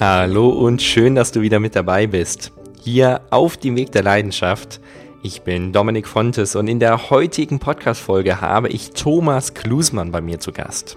[0.00, 2.50] Hallo und schön, dass du wieder mit dabei bist.
[2.82, 4.80] Hier auf dem Weg der Leidenschaft.
[5.22, 10.40] Ich bin Dominik Fontes und in der heutigen Podcast-Folge habe ich Thomas Klusmann bei mir
[10.40, 10.96] zu Gast.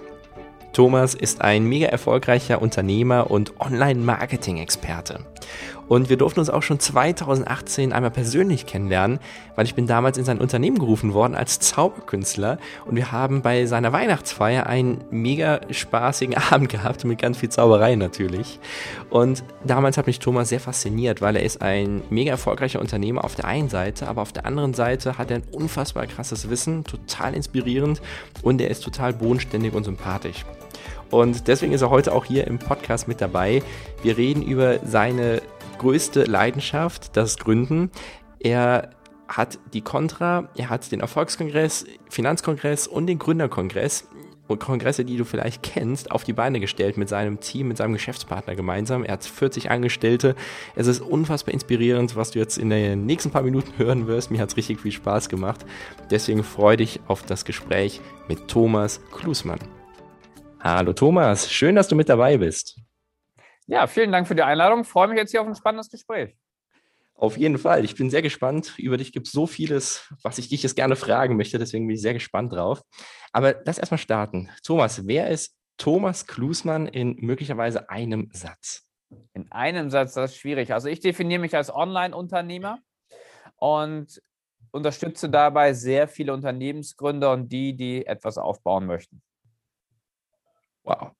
[0.72, 5.20] Thomas ist ein mega erfolgreicher Unternehmer und Online-Marketing-Experte.
[5.92, 9.18] Und wir durften uns auch schon 2018 einmal persönlich kennenlernen,
[9.56, 13.66] weil ich bin damals in sein Unternehmen gerufen worden als Zauberkünstler und wir haben bei
[13.66, 18.58] seiner Weihnachtsfeier einen mega spaßigen Abend gehabt mit ganz viel Zauberei natürlich.
[19.10, 23.34] Und damals hat mich Thomas sehr fasziniert, weil er ist ein mega erfolgreicher Unternehmer auf
[23.34, 27.34] der einen Seite, aber auf der anderen Seite hat er ein unfassbar krasses Wissen, total
[27.34, 28.00] inspirierend
[28.40, 30.46] und er ist total bodenständig und sympathisch.
[31.12, 33.62] Und deswegen ist er heute auch hier im Podcast mit dabei.
[34.02, 35.42] Wir reden über seine
[35.82, 37.90] größte Leidenschaft, das Gründen.
[38.38, 38.90] Er
[39.28, 44.08] hat die Contra, er hat den Erfolgskongress, Finanzkongress und den Gründerkongress
[44.56, 48.54] Kongresse, die du vielleicht kennst, auf die Beine gestellt mit seinem Team, mit seinem Geschäftspartner
[48.54, 49.04] gemeinsam.
[49.04, 50.34] Er hat 40 Angestellte.
[50.74, 54.30] Es ist unfassbar inspirierend, was du jetzt in den nächsten paar Minuten hören wirst.
[54.30, 55.64] Mir hat es richtig viel Spaß gemacht.
[56.10, 59.60] Deswegen freue dich auf das Gespräch mit Thomas Klusmann.
[60.60, 62.76] Hallo Thomas, schön, dass du mit dabei bist.
[63.66, 64.82] Ja, vielen Dank für die Einladung.
[64.82, 66.36] Ich freue mich jetzt hier auf ein spannendes Gespräch.
[67.14, 67.84] Auf jeden Fall.
[67.84, 68.74] Ich bin sehr gespannt.
[68.78, 71.58] Über dich gibt es so vieles, was ich dich jetzt gerne fragen möchte.
[71.58, 72.82] Deswegen bin ich sehr gespannt drauf.
[73.32, 74.50] Aber lass erstmal starten.
[74.64, 78.88] Thomas, wer ist Thomas Klusmann in möglicherweise einem Satz?
[79.34, 80.72] In einem Satz, das ist schwierig.
[80.72, 82.80] Also ich definiere mich als Online-Unternehmer
[83.56, 84.20] und
[84.72, 89.22] unterstütze dabei sehr viele Unternehmensgründer und die, die etwas aufbauen möchten.
[90.82, 91.12] Wow.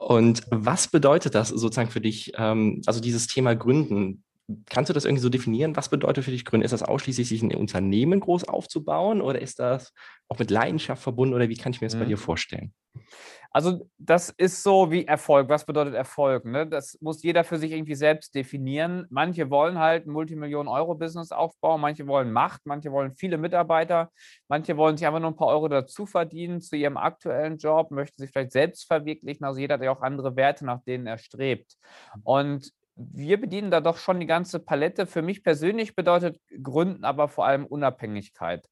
[0.00, 4.24] Und was bedeutet das sozusagen für dich, ähm, also dieses Thema Gründen?
[4.68, 5.76] Kannst du das irgendwie so definieren?
[5.76, 6.64] Was bedeutet für dich Gründen?
[6.64, 9.92] Ist das ausschließlich, sich ein Unternehmen groß aufzubauen oder ist das
[10.28, 12.00] auch mit Leidenschaft verbunden oder wie kann ich mir das mhm.
[12.00, 12.72] bei dir vorstellen?
[13.52, 15.48] Also das ist so wie Erfolg.
[15.48, 16.44] Was bedeutet Erfolg?
[16.44, 16.68] Ne?
[16.68, 19.06] Das muss jeder für sich irgendwie selbst definieren.
[19.10, 24.10] Manche wollen halt ein Multimillionen-Euro-Business aufbauen, manche wollen Macht, manche wollen viele Mitarbeiter,
[24.46, 28.22] manche wollen sich einfach nur ein paar Euro dazu verdienen zu ihrem aktuellen Job, möchten
[28.22, 29.44] sich vielleicht selbst verwirklichen.
[29.44, 31.76] Also jeder hat ja auch andere Werte, nach denen er strebt.
[32.22, 35.06] Und wir bedienen da doch schon die ganze Palette.
[35.06, 38.68] Für mich persönlich bedeutet Gründen aber vor allem Unabhängigkeit.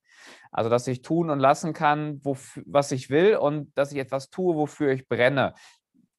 [0.51, 4.31] Also, dass ich tun und lassen kann, wofür, was ich will und dass ich etwas
[4.31, 5.55] tue, wofür ich brenne.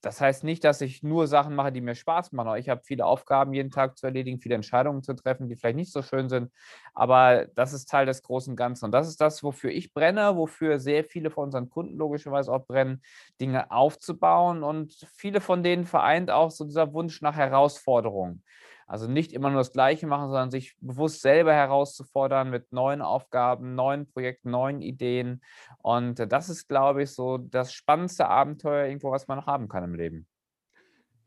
[0.01, 2.55] Das heißt nicht, dass ich nur Sachen mache, die mir Spaß machen.
[2.57, 5.91] Ich habe viele Aufgaben jeden Tag zu erledigen, viele Entscheidungen zu treffen, die vielleicht nicht
[5.91, 6.51] so schön sind.
[6.93, 8.85] Aber das ist Teil des großen Ganzen.
[8.85, 12.65] Und das ist das, wofür ich brenne, wofür sehr viele von unseren Kunden logischerweise auch
[12.65, 13.01] brennen,
[13.41, 14.63] Dinge aufzubauen.
[14.63, 18.43] Und viele von denen vereint auch so dieser Wunsch nach Herausforderungen.
[18.89, 23.75] Also nicht immer nur das Gleiche machen, sondern sich bewusst selber herauszufordern mit neuen Aufgaben,
[23.75, 25.41] neuen Projekten, neuen Ideen.
[25.83, 29.83] Und das ist, glaube ich, so das spannendste Abenteuer irgendwo, was man noch haben kann
[29.83, 30.27] im Leben.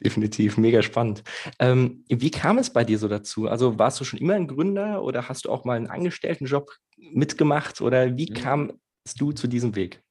[0.01, 1.23] Definitiv, mega spannend.
[1.61, 3.47] Ähm, wie kam es bei dir so dazu?
[3.47, 7.81] Also warst du schon immer ein Gründer oder hast du auch mal einen Angestelltenjob mitgemacht
[7.81, 8.35] oder wie mhm.
[8.35, 10.03] kamst du zu diesem Weg?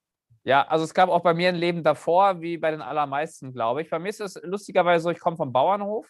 [0.45, 3.81] Ja, also es gab auch bei mir ein Leben davor, wie bei den allermeisten, glaube
[3.81, 3.89] ich.
[3.89, 6.07] Bei mir ist es lustigerweise so, ich komme vom Bauernhof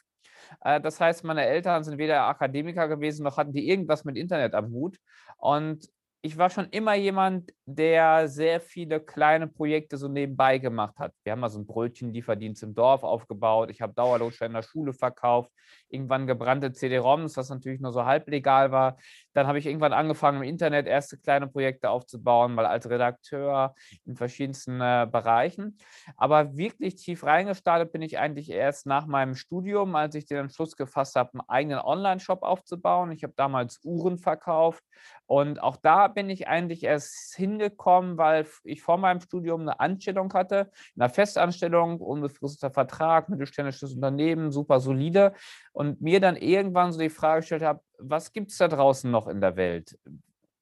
[0.59, 4.71] das heißt, meine Eltern sind weder Akademiker gewesen, noch hatten die irgendwas mit Internet am
[4.71, 4.97] Hut.
[5.37, 5.87] Und
[6.23, 11.13] ich war schon immer jemand, der sehr viele kleine Projekte so nebenbei gemacht hat.
[11.23, 13.71] Wir haben mal so einen Brötchenlieferdienst im Dorf aufgebaut.
[13.71, 15.49] Ich habe Dauerlosschein in der Schule verkauft.
[15.89, 18.97] Irgendwann gebrannte CD-ROMs, was natürlich nur so halblegal war.
[19.33, 23.75] Dann habe ich irgendwann angefangen, im Internet erste kleine Projekte aufzubauen, mal als Redakteur
[24.05, 25.77] in verschiedensten äh, Bereichen.
[26.17, 30.75] Aber wirklich tief reingestartet bin ich eigentlich erst nach meinem Studium, als ich den Entschluss
[30.75, 33.11] gefasst habe, einen eigenen Online-Shop aufzubauen.
[33.11, 34.83] Ich habe damals Uhren verkauft
[35.31, 40.33] und auch da bin ich eigentlich erst hingekommen, weil ich vor meinem Studium eine Anstellung
[40.33, 40.69] hatte,
[40.99, 45.33] eine Festanstellung, unbefristeter Vertrag, mittelständisches Unternehmen, super solide.
[45.71, 49.27] Und mir dann irgendwann so die Frage gestellt habe, was gibt es da draußen noch
[49.27, 49.97] in der Welt?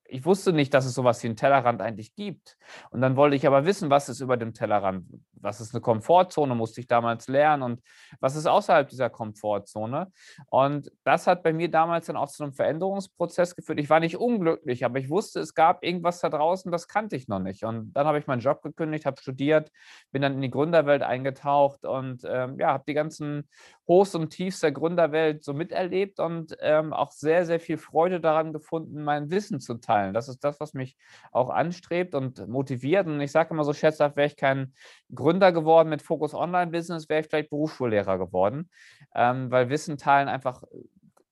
[0.10, 2.58] Ich wusste nicht, dass es sowas wie einen Tellerrand eigentlich gibt.
[2.92, 5.06] Und dann wollte ich aber wissen, was ist über dem Tellerrand?
[5.34, 7.82] Was ist eine Komfortzone, musste ich damals lernen und
[8.20, 10.12] was ist außerhalb dieser Komfortzone?
[10.48, 13.80] Und das hat bei mir damals dann auch zu einem Veränderungsprozess geführt.
[13.80, 17.28] Ich war nicht unglücklich, aber ich wusste, es gab irgendwas da draußen, das kannte ich
[17.28, 17.64] noch nicht.
[17.64, 19.72] Und dann habe ich meinen Job gekündigt, habe studiert,
[20.12, 23.48] bin dann in die Gründerwelt eingetaucht und ähm, ja, habe die ganzen
[23.88, 28.54] Hochs und Tiefs der Gründerwelt so miterlebt und ähm, auch sehr, sehr viel Freude daran
[28.54, 30.14] gefunden, mein Wissen zu teilen gefallen.
[30.14, 30.98] Das ist das, was mich
[31.32, 33.08] auch anstrebt und motiviert.
[33.08, 34.74] Und ich sage immer so scherzhaft, wäre ich kein
[35.14, 38.70] Gründer geworden mit Fokus Online-Business, wäre ich vielleicht Berufsschullehrer geworden,
[39.16, 40.64] ähm, weil Wissen teilen einfach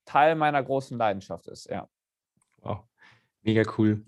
[0.06, 1.88] Teil meiner großen Leidenschaft ist, ja.
[2.62, 2.80] Wow.
[3.44, 4.04] Mega cool.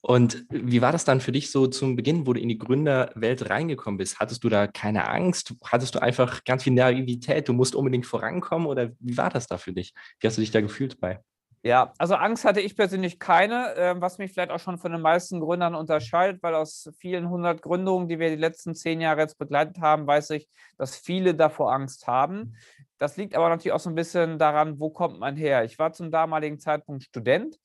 [0.00, 3.48] Und wie war das dann für dich so zum Beginn, wo du in die Gründerwelt
[3.48, 4.18] reingekommen bist?
[4.18, 5.54] Hattest du da keine Angst?
[5.62, 7.48] Hattest du einfach ganz viel Naivität?
[7.48, 9.94] Du musst unbedingt vorankommen oder wie war das da für dich?
[10.18, 11.20] Wie hast du dich da gefühlt bei?
[11.64, 15.00] Ja, also Angst hatte ich persönlich keine, äh, was mich vielleicht auch schon von den
[15.00, 19.38] meisten Gründern unterscheidet, weil aus vielen hundert Gründungen, die wir die letzten zehn Jahre jetzt
[19.38, 22.56] begleitet haben, weiß ich, dass viele davor Angst haben.
[22.98, 25.62] Das liegt aber natürlich auch so ein bisschen daran, wo kommt man her.
[25.62, 27.60] Ich war zum damaligen Zeitpunkt Student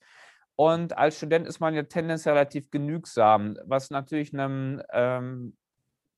[0.56, 5.58] und als Student ist man ja tendenziell relativ genügsam, was natürlich einem ähm,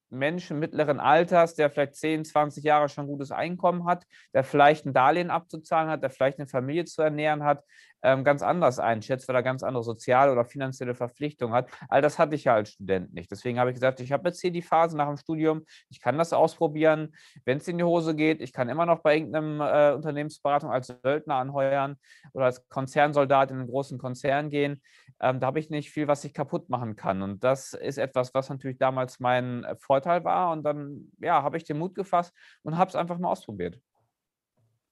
[0.09, 4.94] Menschen mittleren Alters, der vielleicht 10, 20 Jahre schon gutes Einkommen hat, der vielleicht ein
[4.94, 7.63] Darlehen abzuzahlen hat, der vielleicht eine Familie zu ernähren hat,
[8.01, 11.69] ähm, ganz anders einschätzt, weil er ganz andere soziale oder finanzielle Verpflichtungen hat.
[11.90, 13.31] All das hatte ich ja als Student nicht.
[13.31, 16.18] Deswegen habe ich gesagt, ich habe jetzt hier die Phase nach dem Studium, ich kann
[16.18, 17.13] das ausprobieren.
[17.46, 20.88] Wenn es in die Hose geht, ich kann immer noch bei irgendeinem äh, Unternehmensberatung als
[20.88, 21.98] Söldner anheuern
[22.34, 24.81] oder als Konzernsoldat in einen großen Konzern gehen.
[25.19, 27.22] Ähm, da habe ich nicht viel, was ich kaputt machen kann.
[27.22, 30.52] Und das ist etwas, was natürlich damals mein Vorteil war.
[30.52, 33.80] Und dann ja, habe ich den Mut gefasst und habe es einfach mal ausprobiert.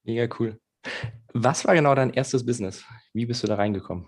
[0.04, 0.60] Mega cool.
[1.34, 2.84] Was war genau dein erstes Business?
[3.14, 4.08] Wie bist du da reingekommen?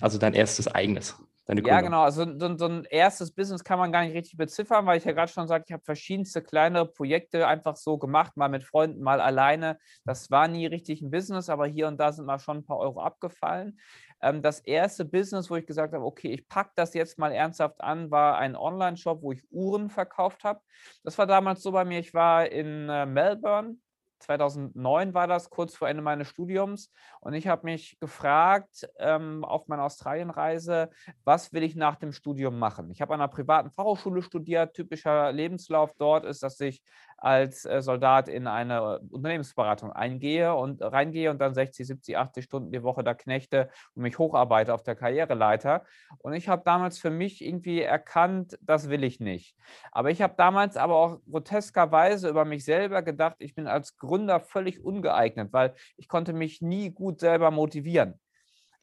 [0.00, 1.16] Also dein erstes eigenes.
[1.48, 2.02] ja, genau.
[2.02, 5.12] Also so, so, ein erstes Business kann man gar nicht richtig beziffern, weil ich ja
[5.12, 9.20] gerade schon sagte, ich habe verschiedenste kleinere Projekte einfach so gemacht, mal mit Freunden, mal
[9.20, 9.78] alleine.
[10.04, 12.78] Das war nie richtig ein Business, aber hier und da sind mal schon ein paar
[12.78, 13.78] Euro abgefallen.
[14.22, 17.80] Ähm, das erste Business, wo ich gesagt habe, okay, ich packe das jetzt mal ernsthaft
[17.80, 20.60] an, war ein Online-Shop, wo ich Uhren verkauft habe.
[21.04, 23.76] Das war damals so bei mir, ich war in äh, Melbourne
[24.22, 26.90] 2009 war das, kurz vor Ende meines Studiums.
[27.20, 30.90] Und ich habe mich gefragt ähm, auf meiner Australienreise,
[31.24, 32.90] was will ich nach dem Studium machen?
[32.90, 34.74] Ich habe an einer privaten Fachhochschule studiert.
[34.74, 36.82] Typischer Lebenslauf dort ist, dass ich
[37.22, 42.72] als äh, Soldat in eine Unternehmensberatung eingehe und reingehe und dann 60, 70, 80 Stunden
[42.72, 45.84] die Woche da knechte und mich hocharbeite auf der Karriereleiter.
[46.18, 49.56] Und ich habe damals für mich irgendwie erkannt, das will ich nicht.
[49.92, 54.40] Aber ich habe damals aber auch groteskerweise über mich selber gedacht, ich bin als Gründer
[54.40, 58.18] völlig ungeeignet, weil ich konnte mich nie gut selber motivieren.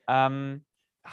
[0.07, 0.63] Ähm,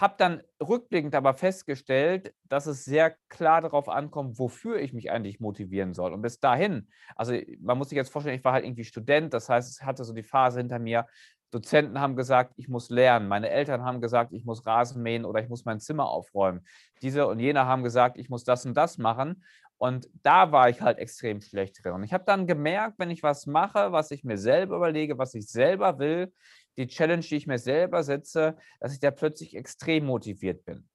[0.01, 5.41] habe dann rückblickend aber festgestellt, dass es sehr klar darauf ankommt, wofür ich mich eigentlich
[5.41, 6.13] motivieren soll.
[6.13, 9.49] Und bis dahin, also man muss sich jetzt vorstellen, ich war halt irgendwie Student, das
[9.49, 11.07] heißt, es hatte so die Phase hinter mir,
[11.51, 13.29] Dozenten haben gesagt, ich muss lernen.
[13.29, 16.67] Meine Eltern haben gesagt, ich muss Rasen mähen oder ich muss mein Zimmer aufräumen.
[17.03, 19.45] Diese und jene haben gesagt, ich muss das und das machen.
[19.79, 21.93] Und da war ich halt extrem schlecht drin.
[21.93, 25.35] Und ich habe dann gemerkt, wenn ich was mache, was ich mir selber überlege, was
[25.35, 26.33] ich selber will,
[26.77, 30.89] die Challenge, die ich mir selber setze, dass ich da plötzlich extrem motiviert bin.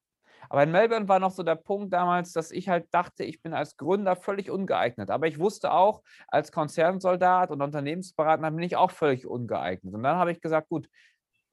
[0.49, 3.53] Aber in Melbourne war noch so der Punkt damals, dass ich halt dachte, ich bin
[3.53, 5.09] als Gründer völlig ungeeignet.
[5.09, 9.93] Aber ich wusste auch, als Konzernsoldat und Unternehmensberater bin ich auch völlig ungeeignet.
[9.93, 10.89] Und dann habe ich gesagt, gut,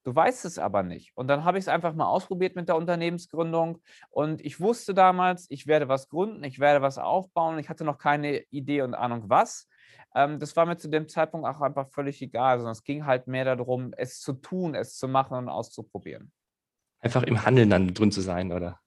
[0.05, 1.13] du weißt es aber nicht.
[1.15, 3.83] Und dann habe ich es einfach mal ausprobiert mit der Unternehmensgründung.
[4.11, 7.59] Und ich wusste damals, ich werde was gründen, ich werde was aufbauen.
[7.59, 9.69] Ich hatte noch keine Idee und Ahnung was.
[10.19, 13.29] Ähm, das war mir zu dem Zeitpunkt auch einfach völlig egal, sondern es ging halt
[13.29, 16.33] mehr darum, es zu tun, es zu machen und auszuprobieren.
[16.99, 18.81] Einfach im Handeln dann drin zu sein, oder?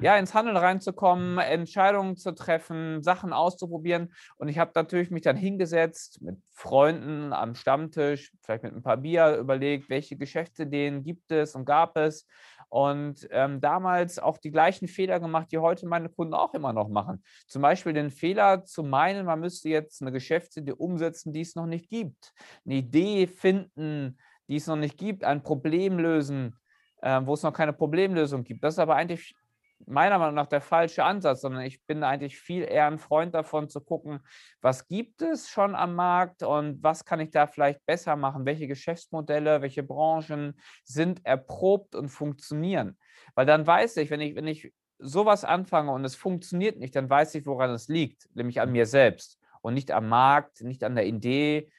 [0.00, 4.12] ja, ins Handeln reinzukommen, Entscheidungen zu treffen, Sachen auszuprobieren.
[4.36, 8.96] Und ich habe natürlich mich dann hingesetzt mit Freunden am Stammtisch, vielleicht mit ein paar
[8.96, 12.26] Bier, überlegt, welche Geschäftsideen gibt es und gab es.
[12.74, 16.88] Und ähm, damals auch die gleichen Fehler gemacht, die heute meine Kunden auch immer noch
[16.88, 17.22] machen.
[17.46, 21.66] Zum Beispiel den Fehler zu meinen, man müsste jetzt eine Geschäftsidee umsetzen, die es noch
[21.66, 22.32] nicht gibt.
[22.66, 26.58] Eine Idee finden, die es noch nicht gibt, ein Problem lösen,
[27.00, 28.64] äh, wo es noch keine Problemlösung gibt.
[28.64, 29.36] Das ist aber eigentlich
[29.86, 33.68] meiner Meinung nach der falsche Ansatz, sondern ich bin eigentlich viel eher ein Freund davon
[33.68, 34.20] zu gucken,
[34.60, 38.66] was gibt es schon am Markt und was kann ich da vielleicht besser machen, welche
[38.66, 42.98] Geschäftsmodelle, welche Branchen sind erprobt und funktionieren.
[43.34, 47.10] Weil dann weiß ich, wenn ich, wenn ich sowas anfange und es funktioniert nicht, dann
[47.10, 50.94] weiß ich, woran es liegt, nämlich an mir selbst und nicht am Markt, nicht an
[50.94, 51.70] der Idee,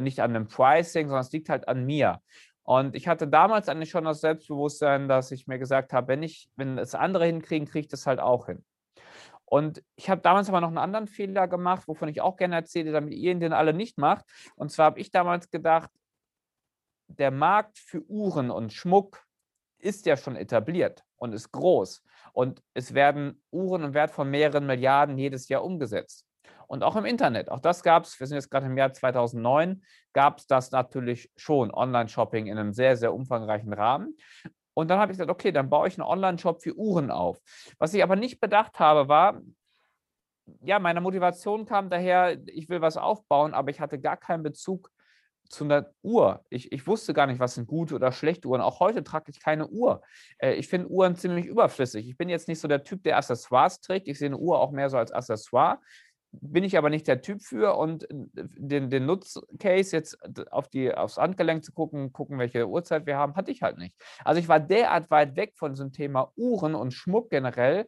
[0.00, 2.20] nicht an dem Pricing, sondern es liegt halt an mir.
[2.64, 6.50] Und ich hatte damals eigentlich schon das Selbstbewusstsein, dass ich mir gesagt habe, wenn ich,
[6.56, 8.64] wenn es andere hinkriegen, kriege ich das halt auch hin.
[9.44, 12.92] Und ich habe damals aber noch einen anderen Fehler gemacht, wovon ich auch gerne erzähle,
[12.92, 14.24] damit ihr den alle nicht macht.
[14.56, 15.90] Und zwar habe ich damals gedacht,
[17.08, 19.22] der Markt für Uhren und Schmuck
[19.78, 22.02] ist ja schon etabliert und ist groß.
[22.32, 26.26] Und es werden Uhren im Wert von mehreren Milliarden jedes Jahr umgesetzt
[26.66, 27.50] und auch im Internet.
[27.50, 31.30] Auch das gab es, wir sind jetzt gerade im Jahr 2009, gab es das natürlich
[31.36, 34.16] schon, Online-Shopping in einem sehr, sehr umfangreichen Rahmen.
[34.74, 37.38] Und dann habe ich gesagt, okay, dann baue ich einen Online-Shop für Uhren auf.
[37.78, 39.40] Was ich aber nicht bedacht habe, war,
[40.60, 44.90] ja, meine Motivation kam daher, ich will was aufbauen, aber ich hatte gar keinen Bezug
[45.48, 46.44] zu einer Uhr.
[46.50, 48.60] Ich, ich wusste gar nicht, was sind gute oder schlechte Uhren.
[48.60, 50.02] Auch heute trage ich keine Uhr.
[50.38, 52.08] Äh, ich finde Uhren ziemlich überflüssig.
[52.08, 54.08] Ich bin jetzt nicht so der Typ, der Accessoires trägt.
[54.08, 55.80] Ich sehe eine Uhr auch mehr so als Accessoire.
[56.40, 60.18] Bin ich aber nicht der Typ für und äh, den, den Nutzcase jetzt
[60.52, 63.94] auf die, aufs Handgelenk zu gucken, gucken, welche Uhrzeit wir haben, hatte ich halt nicht.
[64.24, 67.86] Also ich war derart weit weg von diesem Thema Uhren und Schmuck generell,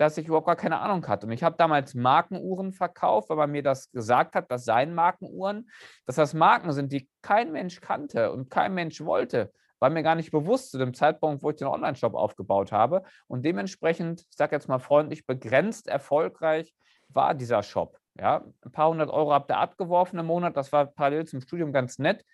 [0.00, 1.26] dass ich überhaupt gar keine Ahnung hatte.
[1.26, 5.68] Und ich habe damals Markenuhren verkauft, weil man mir das gesagt hat, das seien Markenuhren,
[6.06, 9.52] dass das Marken sind, die kein Mensch kannte und kein Mensch wollte.
[9.78, 13.02] War mir gar nicht bewusst zu dem Zeitpunkt, wo ich den Online-Shop aufgebaut habe.
[13.26, 16.72] Und dementsprechend, ich sage jetzt mal freundlich, begrenzt erfolgreich
[17.12, 17.98] war dieser Shop.
[18.18, 20.56] Ja, ein paar hundert Euro habt ihr abgeworfen im Monat.
[20.56, 22.24] Das war parallel zum Studium ganz nett.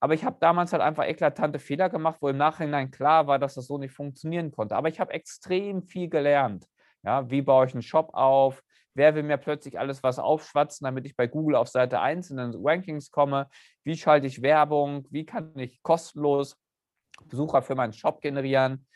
[0.00, 3.54] Aber ich habe damals halt einfach eklatante Fehler gemacht, wo im Nachhinein klar war, dass
[3.54, 4.76] das so nicht funktionieren konnte.
[4.76, 6.66] Aber ich habe extrem viel gelernt.
[7.02, 8.62] Ja, wie baue ich einen Shop auf?
[8.94, 12.38] Wer will mir plötzlich alles was aufschwatzen, damit ich bei Google auf Seite 1 in
[12.38, 13.48] den Rankings komme?
[13.84, 15.06] Wie schalte ich Werbung?
[15.10, 16.58] Wie kann ich kostenlos
[17.26, 18.86] Besucher für meinen Shop generieren?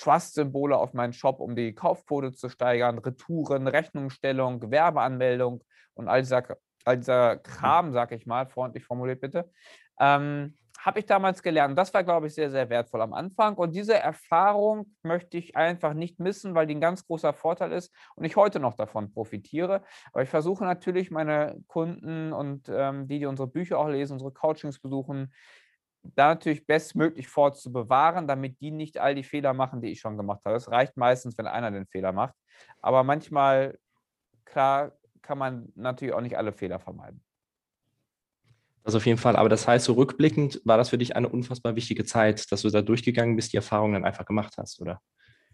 [0.00, 5.62] Trust-Symbole auf meinen Shop, um die Kaufquote zu steigern, Retouren, Rechnungsstellung, Gewerbeanmeldung
[5.94, 6.42] und all dieser,
[6.84, 9.50] all dieser Kram, sag ich mal, freundlich formuliert bitte.
[9.98, 11.78] Ähm, habe ich damals gelernt.
[11.78, 13.54] Das war, glaube ich, sehr, sehr wertvoll am Anfang.
[13.56, 17.94] Und diese Erfahrung möchte ich einfach nicht missen, weil die ein ganz großer Vorteil ist
[18.14, 19.82] und ich heute noch davon profitiere.
[20.12, 24.32] Aber ich versuche natürlich, meine Kunden und ähm, die, die unsere Bücher auch lesen, unsere
[24.32, 25.34] Coachings besuchen,
[26.02, 30.40] da natürlich bestmöglich fortzubewahren, damit die nicht all die Fehler machen, die ich schon gemacht
[30.44, 30.56] habe.
[30.56, 32.34] Es reicht meistens, wenn einer den Fehler macht.
[32.80, 33.78] Aber manchmal,
[34.44, 34.92] klar,
[35.22, 37.22] kann man natürlich auch nicht alle Fehler vermeiden.
[38.82, 39.36] Das auf jeden Fall.
[39.36, 42.70] Aber das heißt, so rückblickend war das für dich eine unfassbar wichtige Zeit, dass du
[42.70, 45.00] da durchgegangen bist, die Erfahrung dann einfach gemacht hast, oder?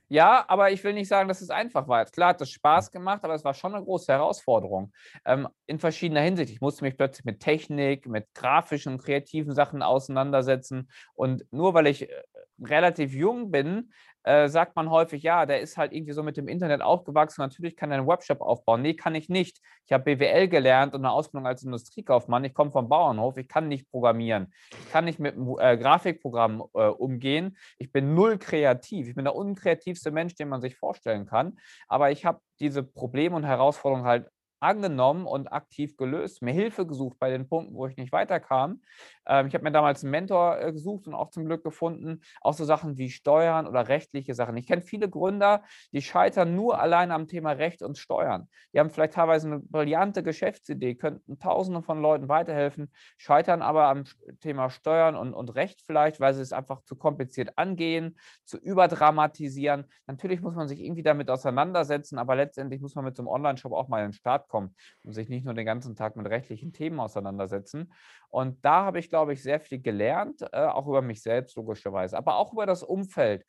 [0.08, 2.04] Ja, aber ich will nicht sagen, dass es einfach war.
[2.04, 4.92] Klar hat es Spaß gemacht, aber es war schon eine große Herausforderung
[5.24, 6.52] ähm, in verschiedener Hinsicht.
[6.52, 10.88] Ich musste mich plötzlich mit Technik, mit grafischen, kreativen Sachen auseinandersetzen.
[11.14, 12.22] Und nur weil ich äh,
[12.62, 13.90] relativ jung bin,
[14.26, 17.76] äh, sagt man häufig, ja, der ist halt irgendwie so mit dem Internet aufgewachsen, natürlich
[17.76, 18.82] kann er einen Webshop aufbauen.
[18.82, 19.60] Nee, kann ich nicht.
[19.86, 22.44] Ich habe BWL gelernt und eine Ausbildung als Industriekaufmann.
[22.44, 24.52] Ich komme vom Bauernhof, ich kann nicht programmieren.
[24.72, 27.56] Ich kann nicht mit einem äh, Grafikprogramm äh, umgehen.
[27.78, 29.06] Ich bin null kreativ.
[29.06, 31.56] Ich bin der unkreativste Mensch, den man sich vorstellen kann.
[31.86, 34.28] Aber ich habe diese Probleme und Herausforderungen halt
[34.66, 38.82] angenommen und aktiv gelöst, mir Hilfe gesucht bei den Punkten, wo ich nicht weiterkam.
[39.26, 42.52] Ähm, ich habe mir damals einen Mentor äh, gesucht und auch zum Glück gefunden, auch
[42.52, 44.56] so Sachen wie Steuern oder rechtliche Sachen.
[44.56, 48.48] Ich kenne viele Gründer, die scheitern nur allein am Thema Recht und Steuern.
[48.72, 54.04] Die haben vielleicht teilweise eine brillante Geschäftsidee, könnten Tausenden von Leuten weiterhelfen, scheitern aber am
[54.40, 59.84] Thema Steuern und, und Recht vielleicht, weil sie es einfach zu kompliziert angehen, zu überdramatisieren.
[60.08, 63.72] Natürlich muss man sich irgendwie damit auseinandersetzen, aber letztendlich muss man mit so einem Online-Shop
[63.72, 66.72] auch mal in den Start kommen und sich nicht nur den ganzen Tag mit rechtlichen
[66.72, 67.92] Themen auseinandersetzen.
[68.28, 72.16] Und da habe ich, glaube ich, sehr viel gelernt, äh, auch über mich selbst logischerweise,
[72.16, 73.44] aber auch über das Umfeld.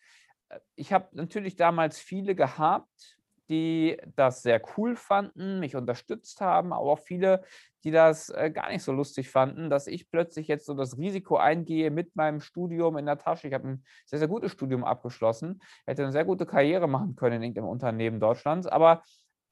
[0.49, 3.17] Äh, ich habe natürlich damals viele gehabt,
[3.49, 7.43] die das sehr cool fanden, mich unterstützt haben, aber auch viele,
[7.83, 11.37] die das äh, gar nicht so lustig fanden, dass ich plötzlich jetzt so das Risiko
[11.37, 13.47] eingehe mit meinem Studium in der Tasche.
[13.47, 17.37] Ich habe ein sehr, sehr gutes Studium abgeschlossen, hätte eine sehr gute Karriere machen können
[17.37, 19.03] in irgendeinem Unternehmen Deutschlands, aber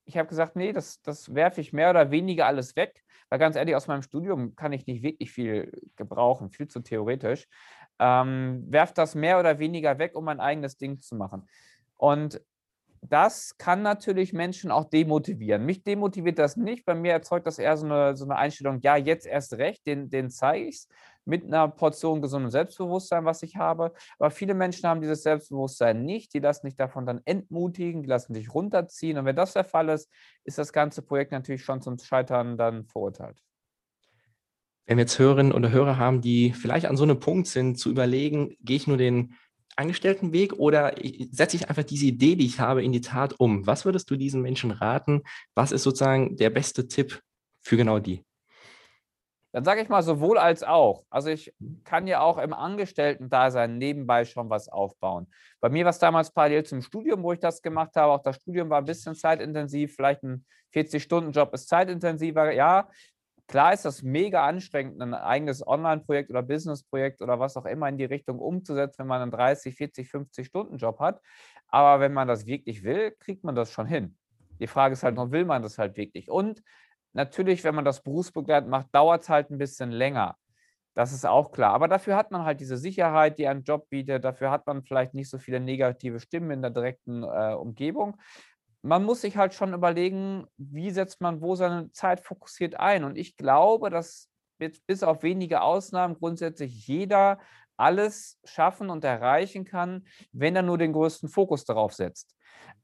[0.05, 3.55] ich habe gesagt, nee, das, das werfe ich mehr oder weniger alles weg, weil ganz
[3.55, 7.47] ehrlich, aus meinem Studium kann ich nicht wirklich viel gebrauchen, viel zu theoretisch.
[7.99, 11.47] Ähm, werf das mehr oder weniger weg, um mein eigenes Ding zu machen.
[11.97, 12.41] Und
[13.01, 15.65] das kann natürlich Menschen auch demotivieren.
[15.65, 16.85] Mich demotiviert das nicht.
[16.85, 20.09] Bei mir erzeugt das eher so eine, so eine Einstellung, ja, jetzt erst recht, den,
[20.09, 20.87] den zeige ich es
[21.25, 23.93] mit einer Portion gesundem Selbstbewusstsein, was ich habe.
[24.19, 26.33] Aber viele Menschen haben dieses Selbstbewusstsein nicht.
[26.33, 29.17] Die lassen sich davon dann entmutigen, die lassen sich runterziehen.
[29.17, 30.09] Und wenn das der Fall ist,
[30.43, 33.41] ist das ganze Projekt natürlich schon zum Scheitern dann verurteilt.
[34.85, 37.89] Wenn wir jetzt Hörerinnen oder Hörer haben, die vielleicht an so einem Punkt sind, zu
[37.89, 39.33] überlegen, gehe ich nur den
[39.75, 40.95] Angestelltenweg oder
[41.31, 43.65] setze ich einfach diese Idee, die ich habe, in die Tat um?
[43.67, 45.23] Was würdest du diesen Menschen raten?
[45.53, 47.21] Was ist sozusagen der beste Tipp
[47.61, 48.23] für genau die?
[49.55, 51.05] Dann sage ich mal sowohl als auch.
[51.09, 55.27] Also ich kann ja auch im Angestellten-Dasein nebenbei schon was aufbauen.
[55.61, 58.11] Bei mir war es damals parallel zum Studium, wo ich das gemacht habe.
[58.11, 59.95] Auch das Studium war ein bisschen zeitintensiv.
[59.95, 62.51] Vielleicht ein 40-Stunden-Job ist zeitintensiver.
[62.51, 62.89] Ja,
[63.47, 67.97] Klar ist das mega anstrengend, ein eigenes Online-Projekt oder Business-Projekt oder was auch immer in
[67.97, 71.21] die Richtung umzusetzen, wenn man einen 30, 40, 50 Stunden Job hat.
[71.67, 74.17] Aber wenn man das wirklich will, kriegt man das schon hin.
[74.59, 76.29] Die Frage ist halt nur, will man das halt wirklich?
[76.29, 76.61] Und
[77.15, 80.37] natürlich, wenn man das berufsbegleitend macht, dauert es halt ein bisschen länger.
[80.93, 81.73] Das ist auch klar.
[81.73, 84.23] Aber dafür hat man halt diese Sicherheit, die ein Job bietet.
[84.23, 88.17] Dafür hat man vielleicht nicht so viele negative Stimmen in der direkten äh, Umgebung
[88.85, 93.03] man muss sich halt schon überlegen, wie setzt man wo seine Zeit fokussiert ein.
[93.03, 94.29] Und ich glaube, dass
[94.59, 97.39] bis auf wenige Ausnahmen grundsätzlich jeder
[97.77, 102.35] alles schaffen und erreichen kann, wenn er nur den größten Fokus darauf setzt.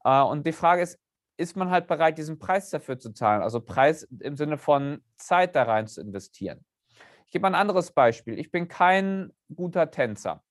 [0.04, 0.98] Äh, und die Frage ist,
[1.36, 3.42] ist man halt bereit, diesen Preis dafür zu zahlen?
[3.42, 6.64] Also Preis im Sinne von Zeit da rein zu investieren.
[7.26, 8.38] Ich gebe mal ein anderes Beispiel.
[8.38, 10.42] Ich bin kein guter Tänzer,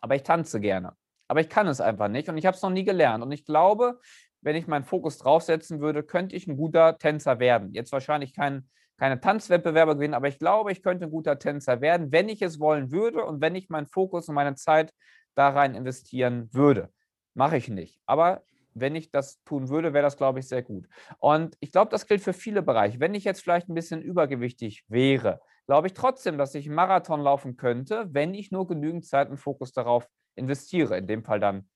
[0.00, 0.96] aber ich tanze gerne.
[1.28, 3.22] Aber ich kann es einfach nicht und ich habe es noch nie gelernt.
[3.22, 4.00] Und ich glaube,
[4.40, 7.72] wenn ich meinen Fokus draufsetzen würde, könnte ich ein guter Tänzer werden.
[7.72, 8.68] Jetzt wahrscheinlich kein
[8.98, 12.58] keine Tanzwettbewerbe gewinnen, aber ich glaube, ich könnte ein guter Tänzer werden, wenn ich es
[12.58, 14.92] wollen würde und wenn ich meinen Fokus und meine Zeit
[15.34, 16.90] da rein investieren würde.
[17.34, 18.00] Mache ich nicht.
[18.06, 18.42] Aber
[18.78, 20.86] wenn ich das tun würde, wäre das, glaube ich, sehr gut.
[21.18, 23.00] Und ich glaube, das gilt für viele Bereiche.
[23.00, 27.20] Wenn ich jetzt vielleicht ein bisschen übergewichtig wäre, glaube ich trotzdem, dass ich einen Marathon
[27.20, 30.96] laufen könnte, wenn ich nur genügend Zeit und Fokus darauf investiere.
[30.98, 31.68] In dem Fall dann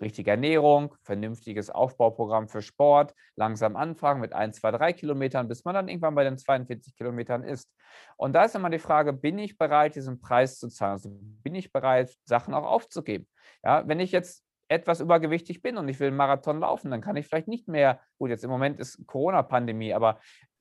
[0.00, 5.74] richtige Ernährung, vernünftiges Aufbauprogramm für Sport, langsam anfangen mit 1, 2, 3 Kilometern, bis man
[5.74, 7.70] dann irgendwann bei den 42 Kilometern ist.
[8.16, 10.92] Und da ist immer die Frage, bin ich bereit, diesen Preis zu zahlen?
[10.92, 11.10] Also
[11.42, 13.26] bin ich bereit, Sachen auch aufzugeben?
[13.62, 17.16] Ja, wenn ich jetzt etwas übergewichtig bin und ich will einen Marathon laufen, dann kann
[17.16, 20.20] ich vielleicht nicht mehr, gut, jetzt im Moment ist Corona-Pandemie, aber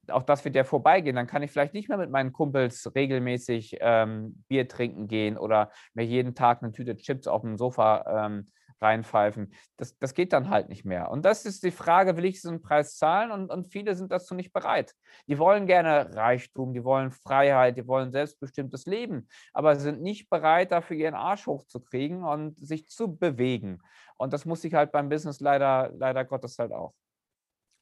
[0.09, 3.77] auch das wird ja vorbeigehen, dann kann ich vielleicht nicht mehr mit meinen Kumpels regelmäßig
[3.79, 8.47] ähm, Bier trinken gehen oder mir jeden Tag eine Tüte Chips auf dem Sofa ähm,
[8.81, 9.53] reinpfeifen.
[9.77, 11.11] Das, das geht dann halt nicht mehr.
[11.11, 13.31] Und das ist die Frage, will ich diesen Preis zahlen?
[13.31, 14.93] Und, und viele sind dazu nicht bereit.
[15.27, 20.71] Die wollen gerne Reichtum, die wollen Freiheit, die wollen selbstbestimmtes Leben, aber sind nicht bereit,
[20.71, 23.79] dafür ihren Arsch hochzukriegen und sich zu bewegen.
[24.17, 26.93] Und das muss ich halt beim Business leider, leider Gottes halt auch.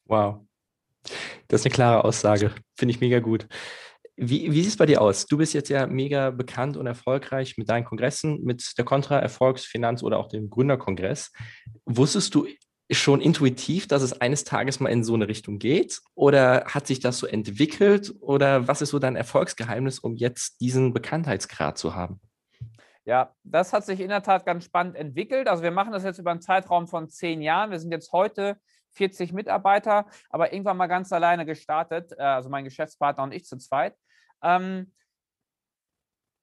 [0.06, 0.40] Wow.
[1.48, 2.52] Das ist eine klare Aussage.
[2.76, 3.46] Finde ich mega gut.
[4.20, 5.26] Wie, wie sieht es bei dir aus?
[5.26, 10.02] Du bist jetzt ja mega bekannt und erfolgreich mit deinen Kongressen, mit der Contra Erfolgsfinanz
[10.02, 11.30] oder auch dem Gründerkongress.
[11.84, 12.48] Wusstest du
[12.90, 16.00] schon intuitiv, dass es eines Tages mal in so eine Richtung geht?
[16.16, 18.12] Oder hat sich das so entwickelt?
[18.18, 22.20] Oder was ist so dein Erfolgsgeheimnis, um jetzt diesen Bekanntheitsgrad zu haben?
[23.04, 25.46] Ja, das hat sich in der Tat ganz spannend entwickelt.
[25.46, 27.70] Also wir machen das jetzt über einen Zeitraum von zehn Jahren.
[27.70, 28.58] Wir sind jetzt heute
[28.94, 33.56] 40 Mitarbeiter, aber irgendwann mal ganz alleine gestartet, äh, also mein Geschäftspartner und ich zu
[33.58, 33.94] zweit.
[34.42, 34.92] Ähm,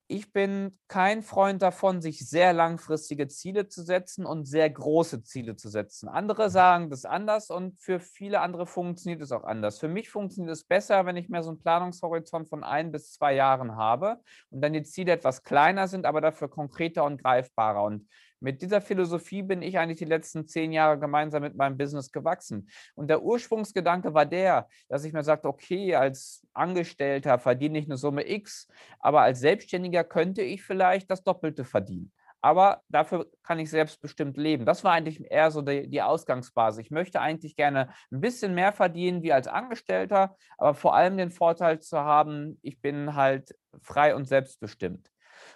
[0.07, 5.55] ich bin kein Freund davon, sich sehr langfristige Ziele zu setzen und sehr große Ziele
[5.55, 6.07] zu setzen.
[6.07, 9.79] Andere sagen das anders und für viele andere funktioniert es auch anders.
[9.79, 13.33] Für mich funktioniert es besser, wenn ich mehr so einen Planungshorizont von ein bis zwei
[13.33, 14.19] Jahren habe
[14.51, 17.83] und dann die Ziele etwas kleiner sind, aber dafür konkreter und greifbarer.
[17.83, 18.07] Und
[18.39, 22.69] mit dieser Philosophie bin ich eigentlich die letzten zehn Jahre gemeinsam mit meinem Business gewachsen.
[22.95, 27.97] Und der Ursprungsgedanke war der, dass ich mir sagte, okay, als Angestellter verdiene ich eine
[27.97, 28.67] Summe X,
[28.99, 32.11] aber als Selbstständiger könnte ich vielleicht das Doppelte verdienen
[32.45, 34.67] aber dafür kann ich selbstbestimmt leben.
[34.67, 36.85] Das war eigentlich eher so die, die, Ausgangsbasis.
[36.85, 41.31] Ich möchte eigentlich gerne ein bisschen mehr verdienen wie als Angestellter, aber vor allem den
[41.31, 45.09] Vorteil zu haben, ich bin halt frei und selbstbestimmt.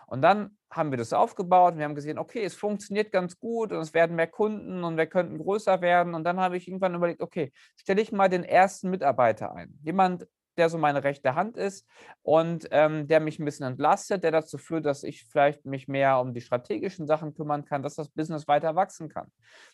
[0.10, 3.72] Und dann haben wir das aufgebaut und wir haben gesehen, okay, es funktioniert ganz gut
[3.72, 6.16] und es werden mehr Kunden und wir könnten größer werden.
[6.16, 9.78] Und dann habe ich irgendwann überlegt, okay, stelle ich mal den ersten Mitarbeiter ein.
[9.84, 11.88] Jemand, der so meine rechte Hand ist
[12.22, 16.20] und ähm, der mich ein bisschen entlastet, der dazu führt, dass ich vielleicht mich mehr
[16.20, 19.32] um die strategischen Sachen kümmern kann, dass das Business weiter wachsen kann.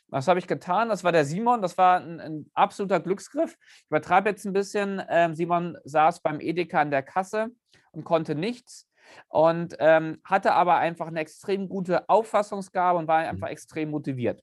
[0.09, 0.89] Das habe ich getan.
[0.89, 1.61] Das war der Simon.
[1.61, 3.57] Das war ein, ein absoluter Glücksgriff.
[3.59, 5.01] Ich übertreibe jetzt ein bisschen.
[5.09, 7.47] Ähm, Simon saß beim Edeka an der Kasse
[7.91, 8.87] und konnte nichts
[9.27, 13.29] und ähm, hatte aber einfach eine extrem gute Auffassungsgabe und war mhm.
[13.29, 14.41] einfach extrem motiviert.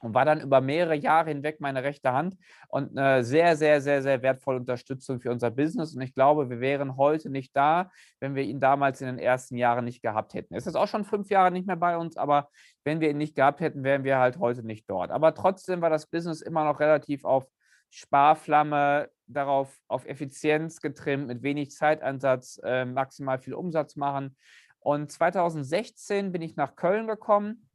[0.00, 2.36] Und war dann über mehrere Jahre hinweg meine rechte Hand
[2.68, 5.94] und eine sehr, sehr, sehr, sehr wertvolle Unterstützung für unser Business.
[5.94, 9.56] Und ich glaube, wir wären heute nicht da, wenn wir ihn damals in den ersten
[9.56, 10.52] Jahren nicht gehabt hätten.
[10.52, 12.50] Er ist auch schon fünf Jahre nicht mehr bei uns, aber
[12.84, 15.10] wenn wir ihn nicht gehabt hätten, wären wir halt heute nicht dort.
[15.10, 17.46] Aber trotzdem war das Business immer noch relativ auf
[17.94, 24.36] Sparflamme, darauf auf Effizienz getrimmt, mit wenig Zeitansatz, äh, maximal viel Umsatz machen.
[24.80, 27.68] Und 2016 bin ich nach Köln gekommen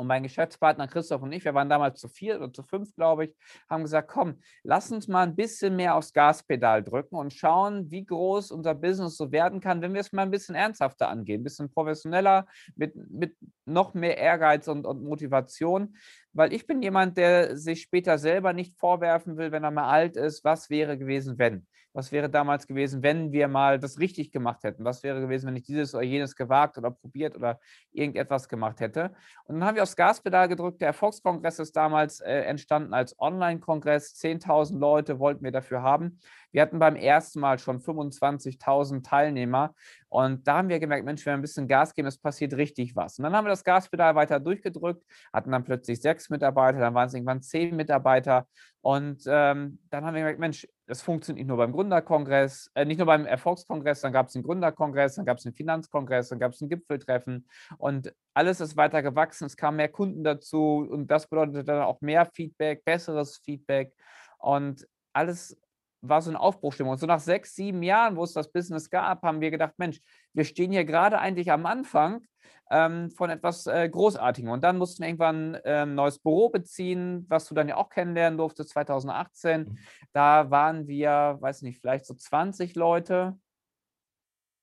[0.00, 3.26] und mein Geschäftspartner Christoph und ich, wir waren damals zu vier oder zu fünf, glaube
[3.26, 3.36] ich,
[3.68, 8.04] haben gesagt, komm, lass uns mal ein bisschen mehr aufs Gaspedal drücken und schauen, wie
[8.04, 11.44] groß unser Business so werden kann, wenn wir es mal ein bisschen ernsthafter angehen, ein
[11.44, 13.36] bisschen professioneller, mit, mit
[13.66, 15.94] noch mehr Ehrgeiz und, und Motivation
[16.32, 20.16] weil ich bin jemand, der sich später selber nicht vorwerfen will, wenn er mal alt
[20.16, 21.66] ist, was wäre gewesen, wenn.
[21.92, 24.84] Was wäre damals gewesen, wenn wir mal das richtig gemacht hätten?
[24.84, 27.58] Was wäre gewesen, wenn ich dieses oder jenes gewagt oder probiert oder
[27.92, 29.12] irgendetwas gemacht hätte?
[29.44, 30.80] Und dann haben wir aufs Gaspedal gedrückt.
[30.80, 34.14] Der Erfolgskongress ist damals äh, entstanden als Online-Kongress.
[34.14, 36.20] 10.000 Leute wollten wir dafür haben.
[36.52, 39.74] Wir hatten beim ersten Mal schon 25.000 Teilnehmer
[40.08, 42.96] und da haben wir gemerkt, Mensch, wenn wir ein bisschen Gas geben, es passiert richtig
[42.96, 43.18] was.
[43.18, 47.06] Und dann haben wir das Gaspedal weiter durchgedrückt, hatten dann plötzlich sechs Mitarbeiter, dann waren
[47.06, 48.48] es irgendwann zehn Mitarbeiter.
[48.82, 52.98] Und ähm, dann haben wir gemerkt, Mensch, das funktioniert nicht nur beim Gründerkongress, äh, nicht
[52.98, 56.52] nur beim Erfolgskongress, dann gab es den Gründerkongress, dann gab es den Finanzkongress, dann gab
[56.52, 57.46] es ein Gipfeltreffen
[57.78, 59.44] und alles ist weiter gewachsen.
[59.44, 63.92] Es kamen mehr Kunden dazu und das bedeutet dann auch mehr Feedback, besseres Feedback
[64.38, 65.56] und alles
[66.02, 66.92] war so eine Aufbruchstimmung.
[66.92, 70.00] Und so nach sechs, sieben Jahren, wo es das Business gab, haben wir gedacht, Mensch,
[70.32, 72.22] wir stehen hier gerade eigentlich am Anfang
[72.70, 74.50] ähm, von etwas äh, Großartigem.
[74.50, 77.90] Und dann mussten wir irgendwann äh, ein neues Büro beziehen, was du dann ja auch
[77.90, 79.62] kennenlernen durftest, 2018.
[79.62, 79.78] Mhm.
[80.12, 83.38] Da waren wir, weiß nicht, vielleicht so 20 Leute.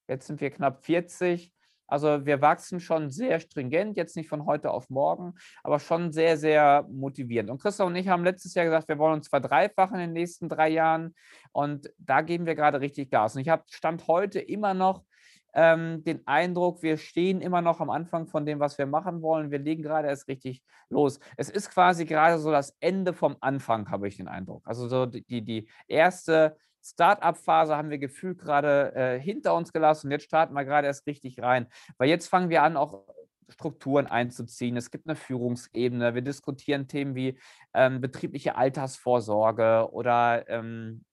[0.08, 1.54] Jetzt sind wir knapp 40.
[1.88, 6.38] Also wir wachsen schon sehr stringent, jetzt nicht von heute auf morgen, aber schon sehr,
[6.38, 7.50] sehr motivierend.
[7.50, 10.50] Und Christoph und ich haben letztes Jahr gesagt, wir wollen uns verdreifachen in den nächsten
[10.50, 11.16] drei Jahren.
[11.52, 13.36] Und da geben wir gerade richtig Gas.
[13.36, 15.04] Und ich habe Stand heute immer noch
[15.54, 19.50] ähm, den Eindruck, wir stehen immer noch am Anfang von dem, was wir machen wollen.
[19.50, 21.20] Wir legen gerade erst richtig los.
[21.36, 24.68] Es ist quasi gerade so das Ende vom Anfang, habe ich den Eindruck.
[24.68, 26.58] Also so die, die erste
[26.92, 31.06] Start-up-Phase haben wir gefühlt gerade äh, hinter uns gelassen und jetzt starten wir gerade erst
[31.08, 31.68] richtig rein.
[31.98, 33.04] Weil jetzt fangen wir an, auch
[33.50, 34.76] Strukturen einzuziehen.
[34.76, 36.16] Es gibt eine Führungsebene.
[36.16, 37.40] Wir diskutieren Themen wie
[37.74, 41.06] ähm, betriebliche Altersvorsorge oder ähm,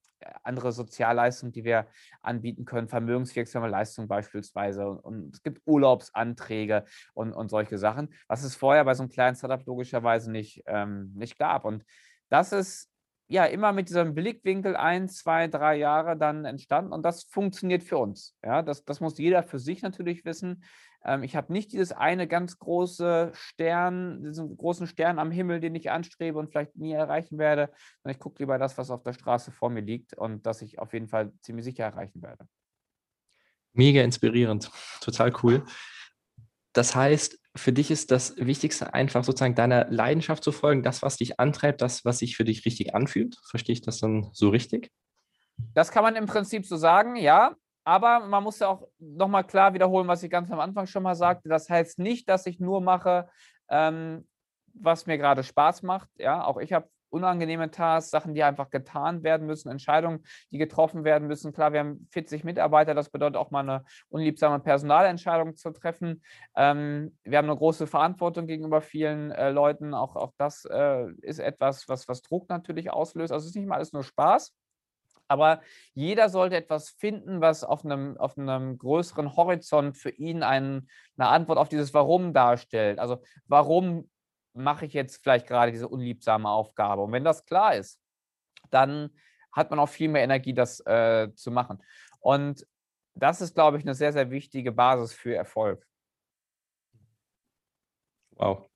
[0.43, 1.87] andere Sozialleistungen, die wir
[2.23, 4.89] anbieten können, vermögenswirksame Leistungen beispielsweise.
[4.89, 9.37] Und, es gibt Urlaubsanträge und, und solche Sachen, was es vorher bei so einem kleinen
[9.37, 11.65] Startup logischerweise nicht, ähm, nicht gab.
[11.65, 11.85] Und
[12.31, 12.91] das ist
[13.27, 17.99] ja immer mit diesem Blickwinkel ein, zwei, drei Jahre dann entstanden und das funktioniert für
[17.99, 18.37] uns.
[18.45, 20.65] Ja, das, das muss jeder für sich natürlich wissen.
[21.05, 25.75] Ähm, ich habe nicht dieses eine ganz große Stern, diesen großen Stern am Himmel, den
[25.75, 27.71] ich anstrebe und vielleicht nie erreichen werde,
[28.03, 30.79] sondern ich gucke lieber das, was auf der Straße vor mir liegt und das ich
[30.79, 32.47] auf jeden Fall ziemlich sicher erreichen werde.
[33.73, 35.65] Mega inspirierend, total cool.
[36.73, 41.17] Das heißt, für dich ist das Wichtigste einfach sozusagen deiner Leidenschaft zu folgen, das, was
[41.17, 43.37] dich antreibt, das, was sich für dich richtig anfühlt.
[43.49, 44.91] Verstehe ich das dann so richtig?
[45.73, 47.55] Das kann man im Prinzip so sagen, ja.
[47.85, 51.15] Aber man muss ja auch nochmal klar wiederholen, was ich ganz am Anfang schon mal
[51.15, 51.49] sagte.
[51.49, 53.29] Das heißt nicht, dass ich nur mache,
[53.69, 54.27] ähm,
[54.73, 56.09] was mir gerade Spaß macht.
[56.17, 61.05] Ja, auch ich habe unangenehme Tasks, Sachen, die einfach getan werden müssen, Entscheidungen, die getroffen
[61.05, 61.53] werden müssen.
[61.53, 66.23] Klar, wir haben 40 Mitarbeiter, das bedeutet auch mal eine unliebsame Personalentscheidung zu treffen.
[66.57, 69.95] Ähm, wir haben eine große Verantwortung gegenüber vielen äh, Leuten.
[69.95, 73.33] Auch, auch das äh, ist etwas, was, was Druck natürlich auslöst.
[73.33, 74.53] Also es ist nicht mal alles nur Spaß.
[75.29, 75.63] Aber
[75.95, 81.29] jeder sollte etwas finden, was auf einem, auf einem größeren Horizont für ihn einen, eine
[81.29, 82.99] Antwort auf dieses Warum darstellt.
[82.99, 84.11] Also warum
[84.55, 87.03] mache ich jetzt vielleicht gerade diese unliebsame Aufgabe?
[87.03, 88.01] Und wenn das klar ist,
[88.71, 89.11] dann
[89.53, 91.83] hat man auch viel mehr Energie, das äh, zu machen.
[92.21, 92.67] Und
[93.15, 95.87] das ist, glaube ich, eine sehr, sehr wichtige Basis für Erfolg.
[98.33, 98.69] Wow.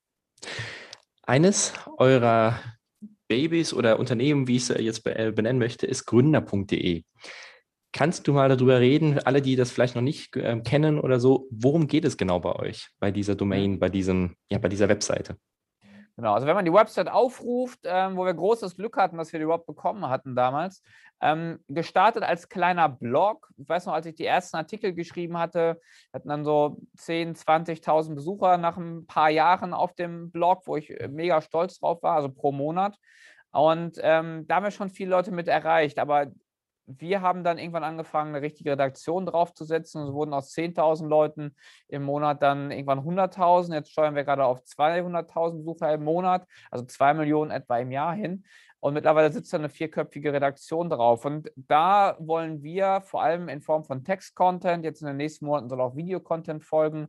[1.22, 2.60] Eines eurer
[3.26, 7.04] Babys oder Unternehmen, wie ich es jetzt äh, benennen möchte, ist gründer.de.
[7.92, 11.48] Kannst du mal darüber reden, alle, die das vielleicht noch nicht äh, kennen oder so,
[11.50, 15.36] worum geht es genau bei euch, bei dieser Domain, bei diesem, ja, bei dieser Webseite?
[16.18, 19.38] Genau, also wenn man die Website aufruft, ähm, wo wir großes Glück hatten, dass wir
[19.38, 20.82] die überhaupt bekommen hatten damals,
[21.20, 23.48] ähm, gestartet als kleiner Blog.
[23.56, 25.80] Ich weiß noch, als ich die ersten Artikel geschrieben hatte,
[26.12, 30.90] hatten dann so 10.000, 20.000 Besucher nach ein paar Jahren auf dem Blog, wo ich
[30.90, 32.98] äh, mega stolz drauf war, also pro Monat.
[33.52, 36.00] Und ähm, da haben wir schon viele Leute mit erreicht.
[36.00, 36.26] Aber
[36.88, 40.02] wir haben dann irgendwann angefangen, eine richtige Redaktion draufzusetzen.
[40.02, 41.54] Es wurden aus 10.000 Leuten
[41.88, 43.74] im Monat dann irgendwann 100.000.
[43.74, 48.14] Jetzt steuern wir gerade auf 200.000 Besucher im Monat, also 2 Millionen etwa im Jahr
[48.14, 48.44] hin.
[48.80, 51.24] Und mittlerweile sitzt da eine vierköpfige Redaktion drauf.
[51.24, 55.68] Und da wollen wir vor allem in Form von Text-Content, jetzt in den nächsten Monaten
[55.68, 57.08] soll auch Video-Content folgen,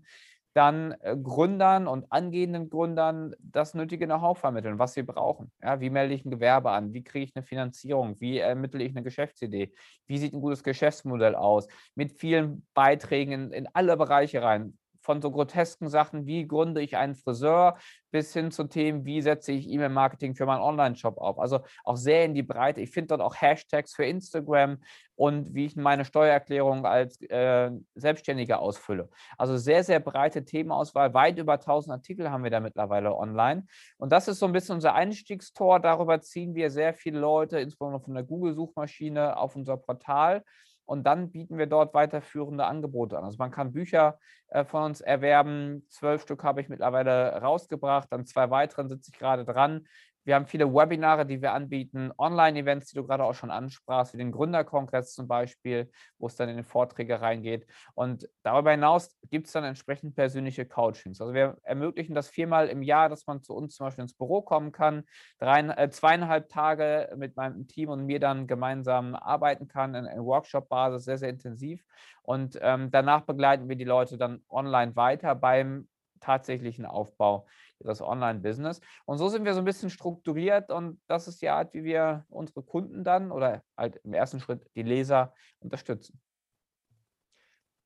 [0.53, 5.51] dann äh, Gründern und angehenden Gründern das nötige Know-how vermitteln, was sie brauchen.
[5.61, 6.93] Ja, wie melde ich ein Gewerbe an?
[6.93, 8.19] Wie kriege ich eine Finanzierung?
[8.19, 9.73] Wie ermittle ich eine Geschäftsidee?
[10.07, 11.67] Wie sieht ein gutes Geschäftsmodell aus?
[11.95, 14.78] Mit vielen Beiträgen in, in alle Bereiche rein
[15.09, 17.79] von so grotesken Sachen, wie gründe ich einen Friseur,
[18.11, 21.39] bis hin zu Themen, wie setze ich E-Mail-Marketing für meinen Online-Shop auf.
[21.39, 22.79] Also auch sehr in die Breite.
[22.79, 24.77] Ich finde dort auch Hashtags für Instagram
[25.15, 29.09] und wie ich meine Steuererklärung als äh, Selbstständiger ausfülle.
[29.35, 31.11] Also sehr, sehr breite Themenauswahl.
[31.15, 33.65] Weit über 1000 Artikel haben wir da mittlerweile online.
[33.97, 35.79] Und das ist so ein bisschen unser Einstiegstor.
[35.79, 40.43] Darüber ziehen wir sehr viele Leute, insbesondere von der Google-Suchmaschine, auf unser Portal
[40.89, 43.23] und dann bieten wir dort weiterführende Angebote an.
[43.23, 45.85] Also man kann Bücher äh, von uns erwerben.
[45.87, 48.11] Zwölf Stück habe ich mittlerweile rausgebracht.
[48.11, 49.85] An zwei weiteren sitze ich gerade dran.
[50.25, 54.17] Wir haben viele Webinare, die wir anbieten, Online-Events, die du gerade auch schon ansprachst, wie
[54.17, 57.65] den Gründerkongress zum Beispiel, wo es dann in den Vorträge reingeht.
[57.95, 61.21] Und darüber hinaus gibt es dann entsprechend persönliche Coachings.
[61.21, 64.41] Also wir ermöglichen das viermal im Jahr, dass man zu uns zum Beispiel ins Büro
[64.41, 65.03] kommen kann,
[65.39, 70.23] drei, äh, zweieinhalb Tage mit meinem Team und mir dann gemeinsam arbeiten kann, in, in
[70.23, 71.83] Workshop-Basis, sehr, sehr intensiv.
[72.21, 75.87] Und ähm, danach begleiten wir die Leute dann online weiter beim
[76.19, 77.47] tatsächlichen Aufbau
[77.79, 78.81] das Online-Business.
[79.05, 82.25] Und so sind wir so ein bisschen strukturiert und das ist die Art, wie wir
[82.29, 86.19] unsere Kunden dann oder halt im ersten Schritt die Leser unterstützen.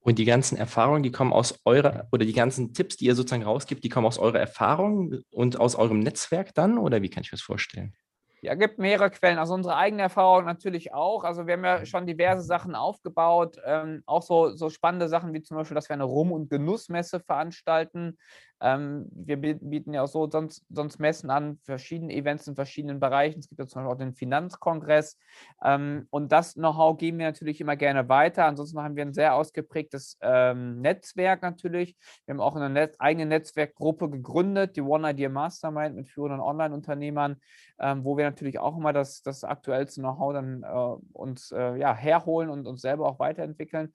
[0.03, 3.43] Und die ganzen Erfahrungen, die kommen aus eurer, oder die ganzen Tipps, die ihr sozusagen
[3.43, 6.77] rausgibt, die kommen aus eurer Erfahrung und aus eurem Netzwerk dann?
[6.77, 7.95] Oder wie kann ich mir das vorstellen?
[8.43, 9.37] Ja, gibt mehrere Quellen.
[9.37, 11.23] Also unsere eigene Erfahrung natürlich auch.
[11.23, 13.55] Also wir haben ja schon diverse Sachen aufgebaut.
[13.63, 17.21] Ähm, auch so, so spannende Sachen wie zum Beispiel, dass wir eine Rum- und Genussmesse
[17.21, 18.17] veranstalten.
[18.63, 23.39] Ähm, wir bieten ja auch so sonst, sonst Messen an, verschiedene Events in verschiedenen Bereichen.
[23.39, 25.19] Es gibt ja zum Beispiel auch den Finanzkongress.
[25.61, 28.45] Ähm, und das Know-how geben wir natürlich immer gerne weiter.
[28.45, 31.97] Ansonsten haben wir ein sehr ausgeprägtes ähm, Netzwerk natürlich.
[32.25, 37.41] Wir haben auch eine Net eigene Netzwerkgruppe gegründet, die One Idea Mastermind mit führenden Online-Unternehmern,
[37.79, 40.67] ähm, wo wir natürlich auch immer das, das aktuellste Know-how dann äh,
[41.11, 43.91] uns äh, ja, herholen und uns selber auch weiterentwickeln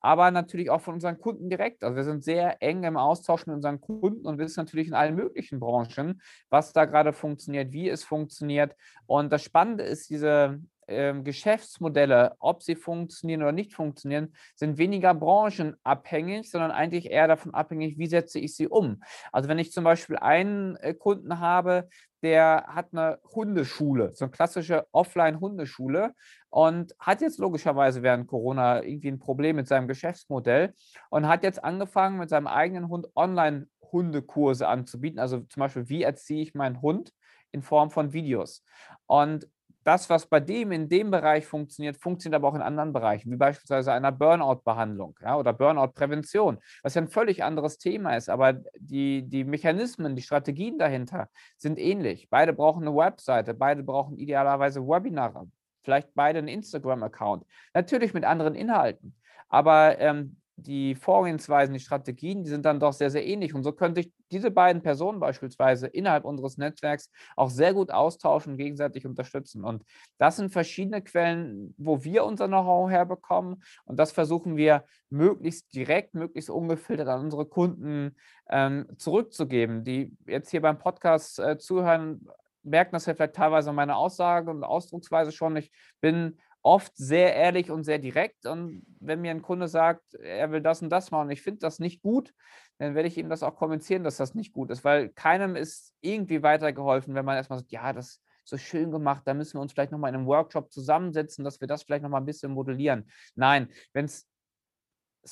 [0.00, 1.84] aber natürlich auch von unseren Kunden direkt.
[1.84, 5.14] Also wir sind sehr eng im Austausch mit unseren Kunden und wissen natürlich in allen
[5.14, 8.74] möglichen Branchen, was da gerade funktioniert, wie es funktioniert.
[9.06, 10.60] Und das Spannende ist, diese
[10.90, 17.54] ähm, Geschäftsmodelle, ob sie funktionieren oder nicht funktionieren, sind weniger branchenabhängig, sondern eigentlich eher davon
[17.54, 19.02] abhängig, wie setze ich sie um.
[19.32, 21.88] Also wenn ich zum Beispiel einen äh, Kunden habe,
[22.22, 26.14] der hat eine Hundeschule, so eine klassische Offline-Hundeschule
[26.50, 30.74] und hat jetzt logischerweise während Corona irgendwie ein Problem mit seinem Geschäftsmodell
[31.08, 35.18] und hat jetzt angefangen, mit seinem eigenen Hund Online-Hundekurse anzubieten.
[35.18, 37.12] Also zum Beispiel, wie erziehe ich meinen Hund
[37.52, 38.64] in Form von Videos.
[39.06, 39.48] Und
[39.84, 43.36] das, was bei dem in dem Bereich funktioniert, funktioniert aber auch in anderen Bereichen, wie
[43.36, 48.28] beispielsweise einer Burnout-Behandlung ja, oder Burnout-Prävention, was ja ein völlig anderes Thema ist.
[48.28, 52.28] Aber die, die Mechanismen, die Strategien dahinter sind ähnlich.
[52.28, 55.46] Beide brauchen eine Webseite, beide brauchen idealerweise Webinare,
[55.82, 59.16] vielleicht beide einen Instagram-Account, natürlich mit anderen Inhalten.
[59.48, 63.54] Aber ähm, die Vorgehensweisen, die Strategien, die sind dann doch sehr, sehr ähnlich.
[63.54, 68.56] Und so könnte ich diese beiden Personen beispielsweise innerhalb unseres Netzwerks auch sehr gut austauschen,
[68.56, 69.64] gegenseitig unterstützen.
[69.64, 69.84] Und
[70.18, 73.62] das sind verschiedene Quellen, wo wir unser Know-how herbekommen.
[73.84, 78.16] Und das versuchen wir möglichst direkt, möglichst ungefiltert an unsere Kunden
[78.48, 82.26] ähm, zurückzugeben, die jetzt hier beim Podcast äh, zuhören,
[82.62, 85.56] merken das ja vielleicht teilweise meine Aussage und Ausdrucksweise schon.
[85.56, 88.46] Ich bin oft sehr ehrlich und sehr direkt.
[88.46, 91.60] Und wenn mir ein Kunde sagt, er will das und das machen und ich finde
[91.60, 92.32] das nicht gut,
[92.78, 95.94] dann werde ich ihm das auch kommunizieren, dass das nicht gut ist, weil keinem ist
[96.00, 99.60] irgendwie weitergeholfen, wenn man erstmal sagt, ja, das ist so schön gemacht, da müssen wir
[99.60, 103.10] uns vielleicht nochmal in einem Workshop zusammensetzen, dass wir das vielleicht nochmal ein bisschen modellieren.
[103.34, 104.26] Nein, wenn es,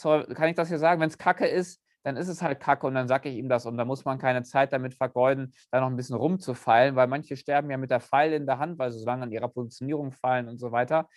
[0.02, 2.94] kann ich das hier sagen, wenn es kacke ist, dann ist es halt kacke und
[2.94, 5.88] dann sage ich ihm das und da muss man keine Zeit damit vergeuden, da noch
[5.88, 8.98] ein bisschen rumzufeilen, weil manche sterben ja mit der Pfeil in der Hand, weil sie
[8.98, 11.08] so lange an ihrer Positionierung fallen und so weiter.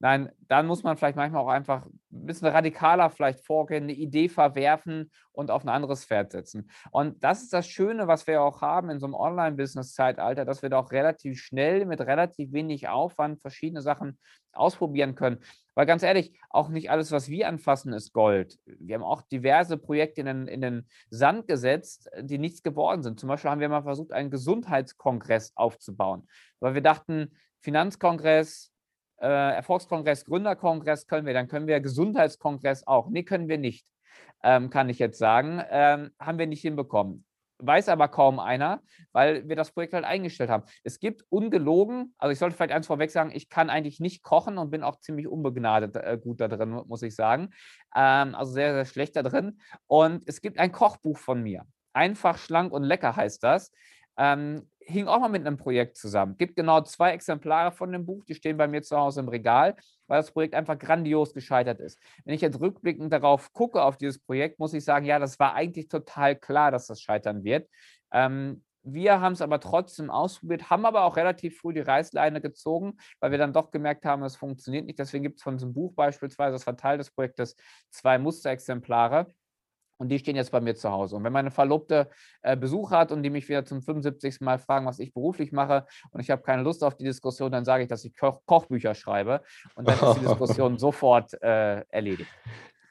[0.00, 4.28] Nein, dann muss man vielleicht manchmal auch einfach ein bisschen radikaler vielleicht vorgehen, eine Idee
[4.28, 6.68] verwerfen und auf ein anderes Pferd setzen.
[6.90, 10.68] Und das ist das Schöne, was wir auch haben in so einem Online-Business-Zeitalter, dass wir
[10.68, 14.18] da auch relativ schnell mit relativ wenig Aufwand verschiedene Sachen
[14.52, 15.38] ausprobieren können.
[15.74, 18.58] Weil ganz ehrlich, auch nicht alles, was wir anfassen, ist Gold.
[18.66, 23.18] Wir haben auch diverse Projekte in den, in den Sand gesetzt, die nichts geworden sind.
[23.18, 26.28] Zum Beispiel haben wir mal versucht, einen Gesundheitskongress aufzubauen,
[26.60, 28.73] weil wir dachten, Finanzkongress,
[29.20, 33.08] äh, Erfolgskongress, Gründerkongress können wir, dann können wir Gesundheitskongress auch.
[33.10, 33.86] Nee, können wir nicht,
[34.42, 35.62] ähm, kann ich jetzt sagen.
[35.70, 37.24] Ähm, haben wir nicht hinbekommen
[37.58, 40.64] weiß aber kaum einer, weil wir das Projekt halt eingestellt haben.
[40.82, 44.58] Es gibt ungelogen, also ich sollte vielleicht eins vorweg sagen, ich kann eigentlich nicht kochen
[44.58, 47.50] und bin auch ziemlich unbegnadet äh, gut da drin, muss ich sagen.
[47.94, 49.58] Ähm, also sehr, sehr schlecht da drin.
[49.86, 51.64] Und es gibt ein Kochbuch von mir.
[51.92, 53.72] Einfach, schlank und lecker heißt das.
[54.16, 56.36] Ähm, hing auch mal mit einem Projekt zusammen.
[56.36, 59.76] Gibt genau zwei Exemplare von dem Buch, die stehen bei mir zu Hause im Regal,
[60.06, 61.98] weil das Projekt einfach grandios gescheitert ist.
[62.24, 65.54] Wenn ich jetzt rückblickend darauf gucke, auf dieses Projekt, muss ich sagen, ja, das war
[65.54, 67.68] eigentlich total klar, dass das scheitern wird.
[68.12, 72.98] Ähm, wir haben es aber trotzdem ausprobiert, haben aber auch relativ früh die Reißleine gezogen,
[73.18, 74.98] weil wir dann doch gemerkt haben, es funktioniert nicht.
[74.98, 77.56] Deswegen gibt es von diesem Buch beispielsweise, das war Teil des Projektes,
[77.90, 79.32] zwei Musterexemplare.
[79.96, 81.16] Und die stehen jetzt bei mir zu Hause.
[81.16, 82.08] Und wenn meine Verlobte
[82.42, 84.40] äh, Besuch hat und die mich wieder zum 75.
[84.40, 87.64] Mal fragen, was ich beruflich mache und ich habe keine Lust auf die Diskussion, dann
[87.64, 89.42] sage ich, dass ich Koch Kochbücher schreibe.
[89.74, 92.30] Und dann ist die Diskussion sofort äh, erledigt.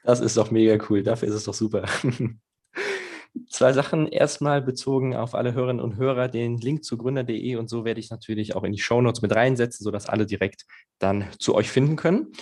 [0.04, 1.02] Das ist doch mega cool.
[1.02, 1.84] Dafür ist es doch super.
[3.50, 4.06] Zwei Sachen.
[4.06, 8.10] Erstmal bezogen auf alle Hörerinnen und Hörer, den Link zu gründer.de und so werde ich
[8.10, 10.66] natürlich auch in die Shownotes mit reinsetzen, sodass alle direkt
[10.98, 12.32] dann zu euch finden können.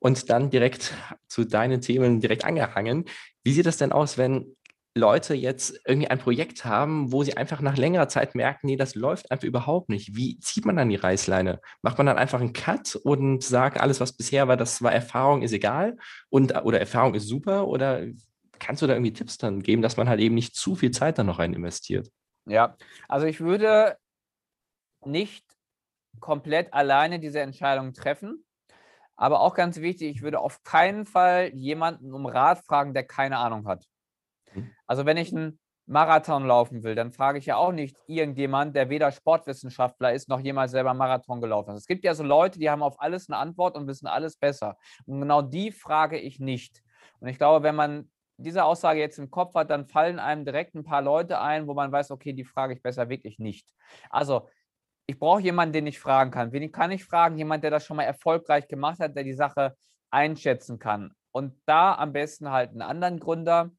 [0.00, 0.94] Und dann direkt
[1.26, 3.04] zu deinen Themen direkt angehangen.
[3.42, 4.56] Wie sieht das denn aus, wenn
[4.98, 8.94] Leute jetzt irgendwie ein Projekt haben, wo sie einfach nach längerer Zeit merken, nee, das
[8.94, 10.16] läuft einfach überhaupt nicht.
[10.16, 11.60] Wie zieht man dann die Reißleine?
[11.82, 15.42] Macht man dann einfach einen Cut und sagt, alles, was bisher war, das war Erfahrung,
[15.42, 15.96] ist egal
[16.28, 17.68] und oder Erfahrung ist super?
[17.68, 18.06] Oder
[18.58, 21.18] kannst du da irgendwie Tipps dann geben, dass man halt eben nicht zu viel Zeit
[21.18, 22.10] dann noch rein investiert?
[22.46, 22.76] Ja,
[23.08, 23.96] also ich würde
[25.04, 25.44] nicht
[26.20, 28.44] komplett alleine diese Entscheidung treffen.
[29.18, 33.38] Aber auch ganz wichtig, ich würde auf keinen Fall jemanden um Rat fragen, der keine
[33.38, 33.84] Ahnung hat.
[34.54, 34.70] Mhm.
[34.86, 38.90] Also wenn ich einen Marathon laufen will, dann frage ich ja auch nicht irgendjemand, der
[38.90, 41.80] weder Sportwissenschaftler ist, noch jemals selber Marathon gelaufen ist.
[41.80, 44.76] Es gibt ja so Leute, die haben auf alles eine Antwort und wissen alles besser.
[45.06, 46.82] Und genau die frage ich nicht.
[47.18, 50.76] Und ich glaube, wenn man diese Aussage jetzt im Kopf hat, dann fallen einem direkt
[50.76, 53.68] ein paar Leute ein, wo man weiß, okay, die frage ich besser wirklich nicht.
[54.10, 54.48] Also
[55.08, 56.52] ich brauche jemanden, den ich fragen kann.
[56.52, 57.38] Wen kann ich fragen?
[57.38, 59.74] Jemand, der das schon mal erfolgreich gemacht hat, der die Sache
[60.10, 61.12] einschätzen kann.
[61.32, 63.70] Und da am besten halt einen anderen Gründer,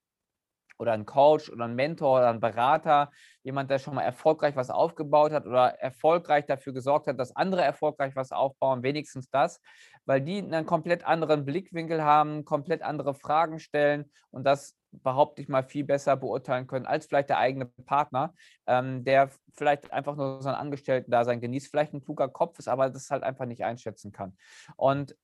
[0.80, 3.12] oder ein Coach oder ein Mentor oder ein Berater,
[3.44, 7.62] jemand, der schon mal erfolgreich was aufgebaut hat oder erfolgreich dafür gesorgt hat, dass andere
[7.62, 9.62] erfolgreich was aufbauen, wenigstens das,
[10.06, 15.48] weil die einen komplett anderen Blickwinkel haben, komplett andere Fragen stellen und das behaupte ich
[15.48, 18.34] mal viel besser beurteilen können als vielleicht der eigene Partner,
[18.68, 23.10] ähm, der vielleicht einfach nur sein Angestellten-Dasein genießt, vielleicht ein kluger Kopf ist, aber das
[23.12, 24.38] halt einfach nicht einschätzen kann.
[24.76, 25.16] Und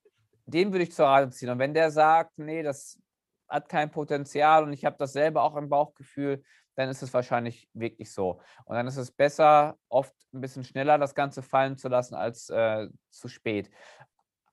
[0.46, 1.50] den würde ich zur Rate ziehen.
[1.50, 3.00] Und wenn der sagt, nee, das
[3.48, 6.42] hat kein Potenzial und ich habe das selber auch im Bauchgefühl,
[6.76, 8.40] dann ist es wahrscheinlich wirklich so.
[8.64, 12.50] Und dann ist es besser, oft ein bisschen schneller das Ganze fallen zu lassen als
[12.50, 13.70] äh, zu spät.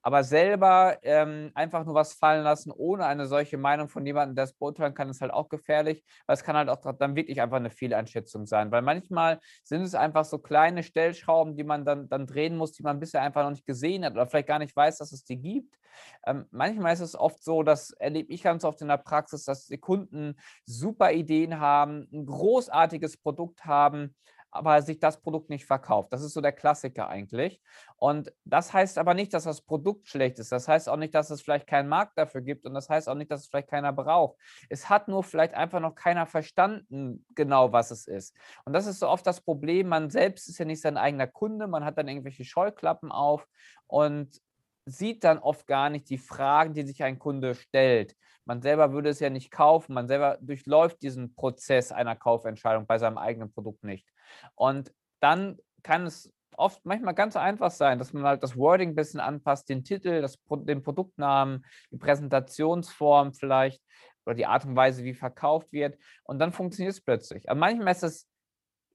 [0.03, 4.43] Aber selber ähm, einfach nur was fallen lassen, ohne eine solche Meinung von jemandem, der
[4.43, 7.57] es beurteilen kann, ist halt auch gefährlich, weil es kann halt auch dann wirklich einfach
[7.57, 8.69] eine Fehleinschätzung sein.
[8.71, 12.83] Weil manchmal sind es einfach so kleine Stellschrauben, die man dann, dann drehen muss, die
[12.83, 15.37] man bisher einfach noch nicht gesehen hat oder vielleicht gar nicht weiß, dass es die
[15.37, 15.77] gibt.
[16.25, 19.67] Ähm, manchmal ist es oft so, das erlebe ich ganz oft in der Praxis, dass
[19.67, 20.35] die Kunden
[20.65, 24.15] super Ideen haben, ein großartiges Produkt haben,
[24.53, 26.13] aber sich das Produkt nicht verkauft.
[26.13, 27.61] Das ist so der Klassiker eigentlich.
[27.97, 30.51] Und das heißt aber nicht, dass das Produkt schlecht ist.
[30.51, 33.15] Das heißt auch nicht, dass es vielleicht keinen Markt dafür gibt und das heißt auch
[33.15, 34.37] nicht, dass es vielleicht keiner braucht.
[34.69, 38.35] Es hat nur vielleicht einfach noch keiner verstanden, genau was es ist.
[38.65, 39.87] Und das ist so oft das Problem.
[39.87, 41.67] Man selbst ist ja nicht sein eigener Kunde.
[41.67, 43.47] Man hat dann irgendwelche Scheuklappen auf
[43.87, 44.39] und
[44.85, 48.15] sieht dann oft gar nicht die Fragen, die sich ein Kunde stellt.
[48.45, 52.97] Man selber würde es ja nicht kaufen, man selber durchläuft diesen Prozess einer Kaufentscheidung bei
[52.97, 54.12] seinem eigenen Produkt nicht.
[54.55, 58.95] Und dann kann es oft manchmal ganz einfach sein, dass man halt das Wording ein
[58.95, 63.81] bisschen anpasst, den Titel, das, den Produktnamen, die Präsentationsform vielleicht
[64.25, 65.97] oder die Art und Weise, wie verkauft wird.
[66.23, 67.49] Und dann funktioniert es plötzlich.
[67.49, 68.27] Aber manchmal ist es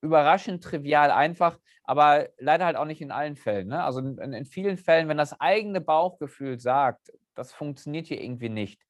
[0.01, 3.69] überraschend trivial einfach, aber leider halt auch nicht in allen Fällen.
[3.69, 3.83] Ne?
[3.83, 8.81] Also in, in, vielen Fällen, wenn das eigene Bauchgefühl sagt, das funktioniert hier irgendwie nicht,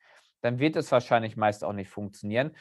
[0.42, 2.55] dann wird es wahrscheinlich meist auch nicht funktionieren.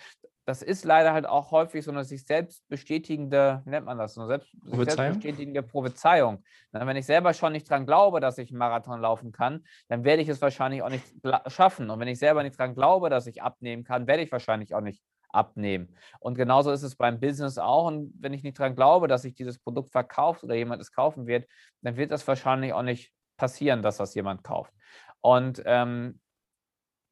[0.48, 4.14] Das ist leider halt auch häufig so eine sich selbst bestätigende, wie nennt man das,
[4.14, 6.42] so eine selbst, selbst bestätigende Prophezeiung.
[6.72, 10.22] Wenn ich selber schon nicht dran glaube, dass ich einen Marathon laufen kann, dann werde
[10.22, 11.04] ich es wahrscheinlich auch nicht
[11.48, 11.90] schaffen.
[11.90, 14.80] Und wenn ich selber nicht dran glaube, dass ich abnehmen kann, werde ich wahrscheinlich auch
[14.80, 15.94] nicht abnehmen.
[16.22, 17.86] Und genauso ist es beim Business auch.
[17.86, 21.28] Und wenn ich nicht daran glaube, dass sich dieses Produkt verkauft oder jemand es kaufen
[21.28, 21.46] wird,
[21.82, 24.72] dann wird das wahrscheinlich auch nicht passieren, dass das jemand kauft.
[25.20, 26.22] Und ähm,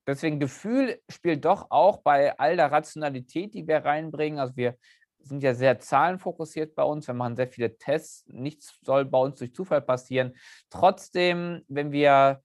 [0.07, 4.39] deswegen Gefühl spielt doch auch bei all der Rationalität, die wir reinbringen.
[4.39, 4.75] Also wir
[5.19, 7.07] sind ja sehr zahlenfokussiert bei uns.
[7.07, 8.25] Wir machen sehr viele Tests.
[8.27, 10.33] Nichts soll bei uns durch Zufall passieren.
[10.69, 12.41] Trotzdem, wenn wir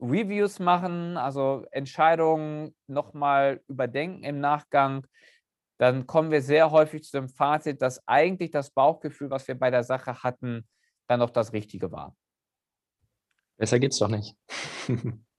[0.00, 5.06] Reviews machen, also Entscheidungen nochmal überdenken im Nachgang,
[5.78, 9.70] dann kommen wir sehr häufig zu dem Fazit, dass eigentlich das Bauchgefühl, was wir bei
[9.70, 10.68] der Sache hatten,
[11.08, 12.16] dann noch das Richtige war.
[13.56, 14.36] Besser geht's doch nicht.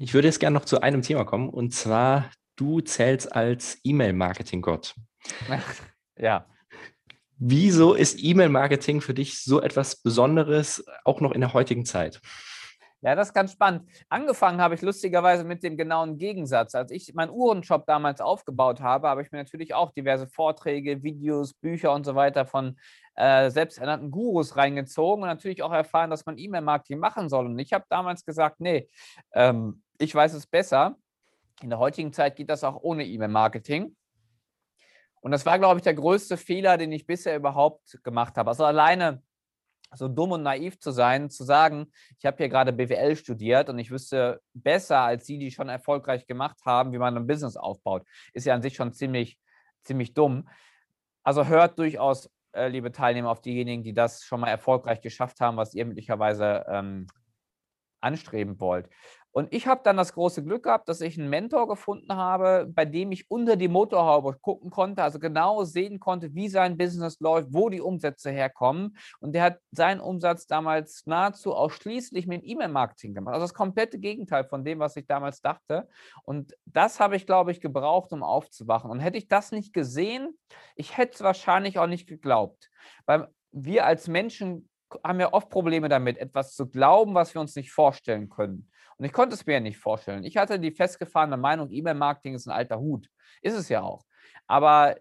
[0.00, 4.94] ich würde jetzt gerne noch zu einem Thema kommen und zwar, du zählst als E-Mail-Marketing-Gott.
[6.20, 6.46] Ja.
[7.36, 12.20] Wieso ist E-Mail-Marketing für dich so etwas Besonderes, auch noch in der heutigen Zeit?
[13.00, 13.88] Ja, das ist ganz spannend.
[14.08, 16.74] Angefangen habe ich lustigerweise mit dem genauen Gegensatz.
[16.74, 21.54] Als ich meinen Uhrenshop damals aufgebaut habe, habe ich mir natürlich auch diverse Vorträge, Videos,
[21.54, 22.76] Bücher und so weiter von
[23.14, 27.46] äh, selbsternannten Gurus reingezogen und natürlich auch erfahren, dass man E-Mail-Marketing machen soll.
[27.46, 28.88] Und ich habe damals gesagt, nee,
[29.32, 30.96] ähm, ich weiß es besser.
[31.62, 33.96] In der heutigen Zeit geht das auch ohne E-Mail-Marketing.
[35.20, 38.50] Und das war, glaube ich, der größte Fehler, den ich bisher überhaupt gemacht habe.
[38.50, 39.22] Also alleine
[39.94, 43.78] so dumm und naiv zu sein, zu sagen, ich habe hier gerade BWL studiert und
[43.78, 48.06] ich wüsste besser als die, die schon erfolgreich gemacht haben, wie man ein Business aufbaut,
[48.32, 49.38] ist ja an sich schon ziemlich
[49.88, 50.48] ziemlich dumm.
[51.24, 55.56] Also hört durchaus, äh, liebe Teilnehmer, auf diejenigen, die das schon mal erfolgreich geschafft haben,
[55.56, 57.06] was ihr möglicherweise ähm,
[58.00, 58.88] anstreben wollt.
[59.32, 62.84] Und ich habe dann das große Glück gehabt, dass ich einen Mentor gefunden habe, bei
[62.84, 67.48] dem ich unter die Motorhaube gucken konnte, also genau sehen konnte, wie sein Business läuft,
[67.52, 68.96] wo die Umsätze herkommen.
[69.20, 73.34] Und der hat seinen Umsatz damals nahezu ausschließlich mit E-Mail-Marketing gemacht.
[73.34, 75.88] Also das komplette Gegenteil von dem, was ich damals dachte.
[76.24, 78.90] Und das habe ich, glaube ich, gebraucht, um aufzuwachen.
[78.90, 80.36] Und hätte ich das nicht gesehen,
[80.74, 82.70] ich hätte es wahrscheinlich auch nicht geglaubt.
[83.06, 84.68] Weil wir als Menschen
[85.04, 88.70] haben ja oft Probleme damit, etwas zu glauben, was wir uns nicht vorstellen können.
[88.98, 90.24] Und ich konnte es mir ja nicht vorstellen.
[90.24, 93.08] Ich hatte die festgefahrene Meinung, E-Mail-Marketing ist ein alter Hut.
[93.42, 94.04] Ist es ja auch.
[94.46, 94.96] Aber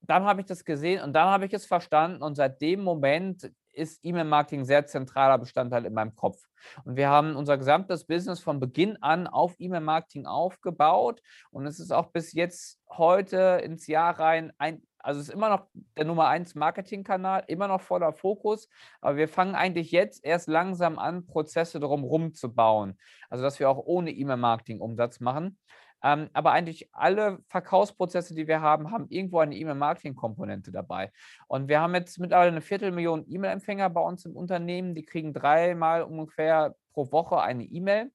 [0.00, 3.50] dann habe ich das gesehen und dann habe ich es verstanden und seit dem Moment
[3.72, 6.42] ist E-Mail-Marketing sehr zentraler Bestandteil in meinem Kopf.
[6.84, 11.92] Und wir haben unser gesamtes Business von Beginn an auf E-Mail-Marketing aufgebaut und es ist
[11.92, 16.28] auch bis jetzt heute ins Jahr rein ein also es ist immer noch der Nummer
[16.28, 18.68] eins Marketingkanal, immer noch voller Fokus,
[19.00, 22.98] aber wir fangen eigentlich jetzt erst langsam an, Prozesse drumherum zu bauen.
[23.30, 25.58] Also dass wir auch ohne E-Mail-Marketing Umsatz machen.
[26.04, 31.10] Ähm, aber eigentlich alle Verkaufsprozesse, die wir haben, haben irgendwo eine E-Mail-Marketing-Komponente dabei.
[31.46, 34.94] Und wir haben jetzt mittlerweile eine Viertelmillion E-Mail-Empfänger bei uns im Unternehmen.
[34.94, 38.12] Die kriegen dreimal ungefähr pro Woche eine E-Mail.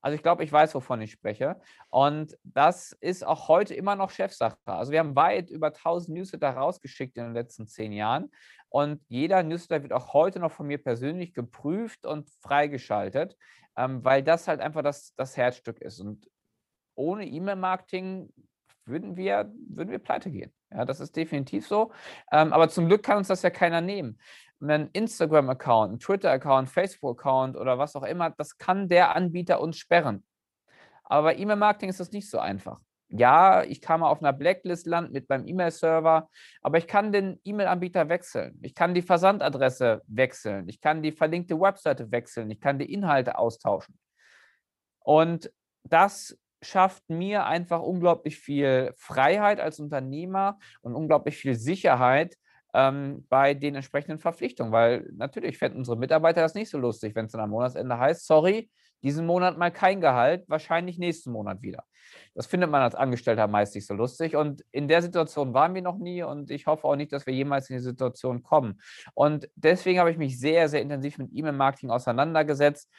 [0.00, 1.60] Also ich glaube, ich weiß, wovon ich spreche.
[1.90, 4.56] Und das ist auch heute immer noch Chefsache.
[4.64, 8.30] Also wir haben weit über 1000 Newsletter rausgeschickt in den letzten zehn Jahren.
[8.68, 13.36] Und jeder Newsletter wird auch heute noch von mir persönlich geprüft und freigeschaltet,
[13.76, 16.00] ähm, weil das halt einfach das, das Herzstück ist.
[16.00, 16.28] Und
[16.94, 18.32] ohne E-Mail-Marketing
[18.84, 20.52] würden wir, würden wir pleite gehen.
[20.70, 21.92] Ja, das ist definitiv so.
[22.30, 24.18] Ähm, aber zum Glück kann uns das ja keiner nehmen
[24.60, 30.24] einen Instagram-Account, einen Twitter-Account, Facebook-Account oder was auch immer, das kann der Anbieter uns sperren.
[31.04, 32.80] Aber bei E-Mail-Marketing ist das nicht so einfach.
[33.10, 36.28] Ja, ich kann mal auf einer Blacklist landen mit meinem E-Mail-Server,
[36.60, 38.58] aber ich kann den E-Mail-Anbieter wechseln.
[38.62, 40.68] Ich kann die Versandadresse wechseln.
[40.68, 42.50] Ich kann die verlinkte Webseite wechseln.
[42.50, 43.98] Ich kann die Inhalte austauschen.
[44.98, 45.50] Und
[45.84, 52.36] das schafft mir einfach unglaublich viel Freiheit als Unternehmer und unglaublich viel Sicherheit,
[52.74, 57.26] ähm, bei den entsprechenden Verpflichtungen, weil natürlich fänden unsere Mitarbeiter das nicht so lustig, wenn
[57.26, 58.70] es dann am Monatsende heißt, sorry,
[59.02, 61.84] diesen Monat mal kein Gehalt, wahrscheinlich nächsten Monat wieder.
[62.34, 65.82] Das findet man als Angestellter meist nicht so lustig und in der Situation waren wir
[65.82, 68.80] noch nie und ich hoffe auch nicht, dass wir jemals in die Situation kommen.
[69.14, 72.90] Und deswegen habe ich mich sehr, sehr intensiv mit E-Mail-Marketing auseinandergesetzt,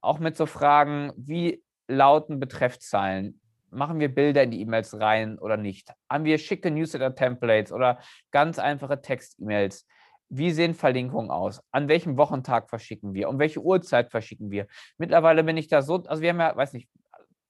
[0.00, 3.40] auch mit so Fragen, wie lauten Betreffzeilen?
[3.70, 5.92] Machen wir Bilder in die E-Mails rein oder nicht?
[6.10, 7.98] Haben wir schicke Newsletter-Templates oder
[8.30, 9.86] ganz einfache Text-E-Mails?
[10.30, 11.62] Wie sehen Verlinkungen aus?
[11.70, 13.28] An welchem Wochentag verschicken wir?
[13.28, 14.66] Um welche Uhrzeit verschicken wir?
[14.98, 16.88] Mittlerweile bin ich da so, also wir haben ja, weiß nicht,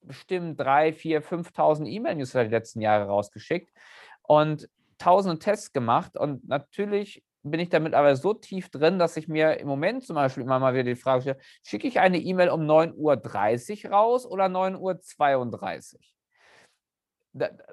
[0.00, 3.72] bestimmt drei, vier, 5.000 E-Mail-Newsletter die letzten Jahre rausgeschickt
[4.22, 9.28] und tausende Tests gemacht und natürlich bin ich damit aber so tief drin, dass ich
[9.28, 12.50] mir im Moment zum Beispiel immer mal wieder die Frage stelle, schicke ich eine E-Mail
[12.50, 16.00] um 9.30 Uhr raus oder 9.32 Uhr?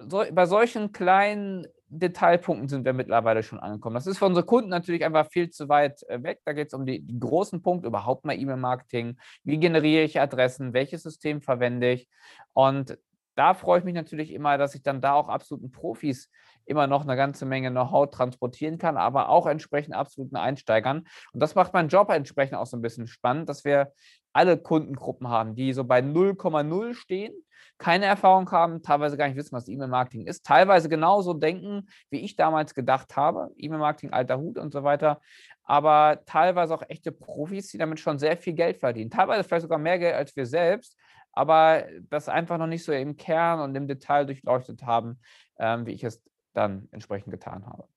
[0.08, 3.96] So, bei solchen kleinen Detailpunkten sind wir mittlerweile schon angekommen.
[3.96, 6.42] Das ist für unsere Kunden natürlich einfach viel zu weit äh, weg.
[6.46, 9.18] Da geht es um die, die, großen Punkte, überhaupt mal E-Mail-Marketing.
[9.44, 10.74] Wie generiere ich Adressen?
[10.74, 12.10] Welches System verwende ich?
[12.54, 12.98] Und
[13.36, 16.30] da freue ich mich natürlich immer, dass ich dann da auch absoluten Profis
[16.66, 21.08] immer noch eine ganze Menge Know-how transportieren kann, aber auch entsprechend absoluten Einsteigern.
[21.34, 23.92] Und das macht meinen Job entsprechend auch so ein bisschen spannend, dass wir
[24.34, 27.34] alle Kundengruppen haben, die so bei 0,0 stehen,
[27.78, 32.36] keine Erfahrung haben, teilweise gar nicht wissen, was E-Mail-Marketing ist, teilweise genauso denken, wie ich
[32.36, 35.20] damals gedacht habe, E-Mail-Marketing, alter Hut und so weiter,
[35.64, 39.80] aber teilweise auch echte Profis, die damit schon sehr viel Geld verdienen, teilweise vielleicht sogar
[39.80, 40.98] mehr Geld als wir selbst,
[41.34, 45.20] aber das einfach noch nicht so im Kern und im Detail durchleuchtet haben,
[45.60, 46.24] ähm, wie ich es
[46.56, 47.88] dann entsprechend getan habe.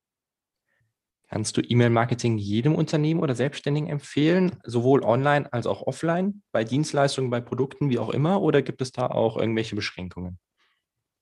[1.28, 7.30] Kannst du E-Mail-Marketing jedem Unternehmen oder Selbstständigen empfehlen, sowohl online als auch offline, bei Dienstleistungen,
[7.30, 10.38] bei Produkten, wie auch immer, oder gibt es da auch irgendwelche Beschränkungen?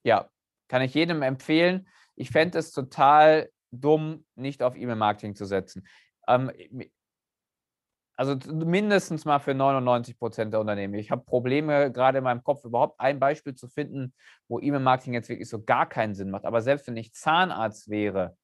[0.05, 0.31] Ja,
[0.69, 1.89] kann ich jedem empfehlen.
[2.15, 5.89] Ich fände es total dumm, nicht auf E-Mail-Marketing zu setzen.
[6.29, 6.53] Ähm,
[8.17, 10.95] also mindestens mal für 99 Prozent der Unternehmen.
[10.95, 14.15] Ich habe Probleme gerade in meinem Kopf, überhaupt ein Beispiel zu finden,
[14.49, 16.47] wo E-Mail-Marketing jetzt wirklich so gar keinen Sinn macht.
[16.47, 18.37] Aber selbst wenn ich Zahnarzt wäre,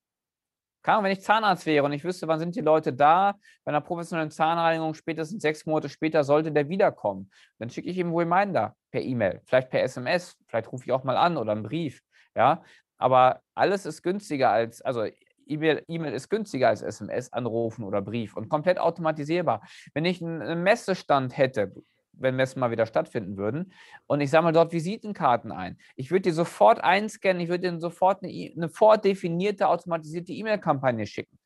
[0.83, 3.81] kann, wenn ich Zahnarzt wäre und ich wüsste, wann sind die Leute da, bei einer
[3.81, 7.31] professionellen Zahnreinigung spätestens sechs Monate später sollte der wiederkommen.
[7.59, 11.05] Dann schicke ich ihm einen Reminder per E-Mail, vielleicht per SMS, vielleicht rufe ich auch
[11.05, 12.03] mal an oder einen Brief.
[12.35, 12.62] Ja,
[12.99, 15.05] aber alles ist günstiger als, also
[15.47, 19.62] E-Mail e ist günstiger als SMS, Anrufen oder Brief und komplett automatisierbar.
[19.95, 21.72] Wenn ich einen Messestand hätte,
[22.12, 23.72] wenn Messen mal wieder stattfinden würden.
[24.07, 25.78] Und ich sammle dort Visitenkarten ein.
[25.97, 31.07] Ich würde dir sofort einscannen, ich würde dir sofort eine, e, eine vordefinierte, automatisierte E-Mail-Kampagne
[31.07, 31.38] schicken.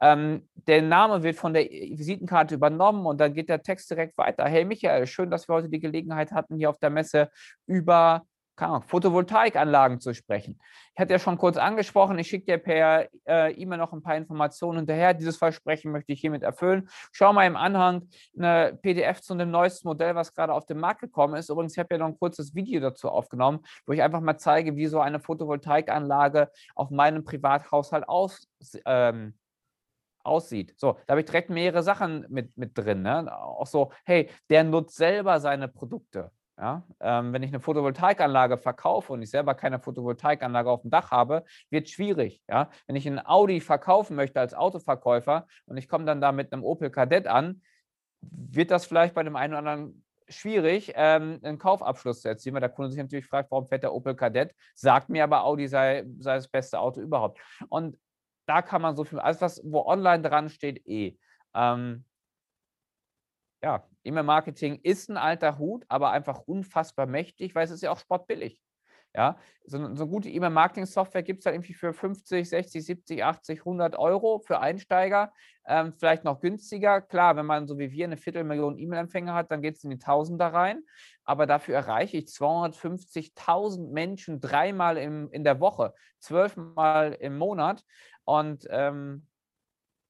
[0.00, 4.44] Ähm, der Name wird von der Visitenkarte übernommen und dann geht der Text direkt weiter.
[4.44, 7.30] Hey Michael, schön, dass wir heute die Gelegenheit hatten, hier auf der Messe
[7.66, 8.24] über
[8.66, 10.60] Ahnung, Photovoltaikanlagen zu sprechen.
[10.94, 14.16] Ich hatte ja schon kurz angesprochen, ich schicke dir per äh, E-Mail noch ein paar
[14.16, 15.14] Informationen hinterher.
[15.14, 16.88] Dieses Versprechen möchte ich hiermit erfüllen.
[17.12, 21.00] Schau mal im Anhang eine PDF zu dem neuesten Modell, was gerade auf den Markt
[21.00, 21.48] gekommen ist.
[21.48, 24.76] Übrigens, ich habe ja noch ein kurzes Video dazu aufgenommen, wo ich einfach mal zeige,
[24.76, 28.48] wie so eine Photovoltaikanlage auf meinem Privathaushalt aus,
[28.84, 29.34] ähm,
[30.24, 30.74] aussieht.
[30.76, 33.02] So, da habe ich direkt mehrere Sachen mit, mit drin.
[33.02, 33.34] Ne?
[33.36, 36.30] Auch so, hey, der nutzt selber seine Produkte.
[36.62, 41.10] Ja, ähm, wenn ich eine Photovoltaikanlage verkaufe und ich selber keine Photovoltaikanlage auf dem Dach
[41.10, 42.40] habe, wird es schwierig.
[42.48, 42.70] Ja?
[42.86, 46.62] Wenn ich ein Audi verkaufen möchte als Autoverkäufer und ich komme dann da mit einem
[46.62, 47.62] Opel Kadett an,
[48.20, 52.60] wird das vielleicht bei dem einen oder anderen schwierig, ähm, einen Kaufabschluss zu erzielen, weil
[52.60, 56.04] der Kunde sich natürlich fragt, warum fährt der Opel Kadett, sagt mir aber, Audi sei,
[56.20, 57.40] sei das beste Auto überhaupt.
[57.70, 57.98] Und
[58.46, 61.18] da kann man so viel, alles was, wo online dran steht, eh.
[61.56, 62.04] Ähm,
[63.62, 67.98] ja, E-Mail-Marketing ist ein alter Hut, aber einfach unfassbar mächtig, weil es ist ja auch
[67.98, 68.60] sportbillig.
[69.14, 69.36] Ja,
[69.66, 73.98] so, so eine gute E-Mail-Marketing-Software gibt es halt irgendwie für 50, 60, 70, 80, 100
[73.98, 75.32] Euro für Einsteiger.
[75.66, 77.02] Ähm, vielleicht noch günstiger.
[77.02, 79.98] Klar, wenn man so wie wir eine Viertelmillion E-Mail-Empfänger hat, dann geht es in die
[79.98, 80.82] Tausender rein.
[81.24, 87.84] Aber dafür erreiche ich 250.000 Menschen dreimal im, in der Woche, zwölfmal im Monat.
[88.24, 89.26] Und ähm,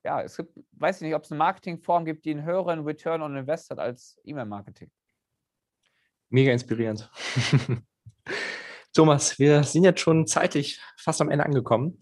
[0.05, 3.23] ja, es gibt, weiß ich nicht, ob es eine Marketingform gibt, die einen höheren Return
[3.23, 4.91] on Invest hat als E-Mail-Marketing.
[6.29, 7.11] Mega inspirierend.
[8.95, 11.99] Thomas, wir sind jetzt schon zeitlich fast am Ende angekommen.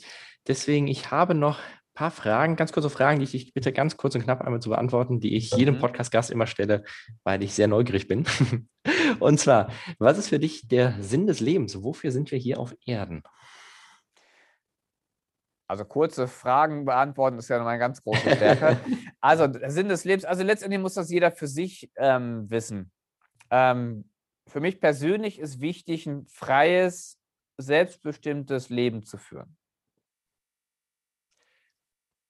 [0.47, 3.97] Deswegen, ich habe noch ein paar Fragen, ganz kurze Fragen, die ich dich bitte ganz
[3.97, 5.81] kurz und knapp einmal zu beantworten, die ich jedem mhm.
[5.81, 6.85] Podcast-Gast immer stelle,
[7.23, 8.25] weil ich sehr neugierig bin.
[9.21, 11.83] und zwar, was ist für dich der Sinn des Lebens?
[11.83, 13.23] Wofür sind wir hier auf Erden?
[15.71, 18.81] Also kurze Fragen beantworten ist ja meine ganz große Stärke.
[19.21, 22.91] also Sinn des Lebens, also letztendlich muss das jeder für sich ähm, wissen.
[23.53, 24.11] Ähm,
[24.49, 27.21] für mich persönlich ist wichtig, ein freies,
[27.57, 29.57] selbstbestimmtes Leben zu führen.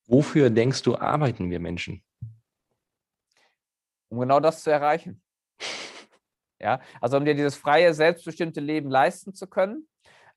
[0.07, 2.05] Wofür denkst du, arbeiten wir Menschen?
[4.11, 5.23] Um genau das zu erreichen.
[6.61, 9.89] ja, also um dir dieses freie, selbstbestimmte Leben leisten zu können.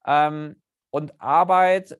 [0.05, 0.55] Ähm,
[0.89, 1.99] und Arbeit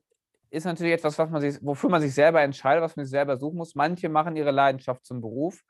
[0.54, 3.36] ist natürlich etwas, was man sich, wofür man sich selber entscheidet, was man sich selber
[3.36, 3.74] suchen muss.
[3.74, 5.60] Manche machen ihre Leidenschaft zum Beruf,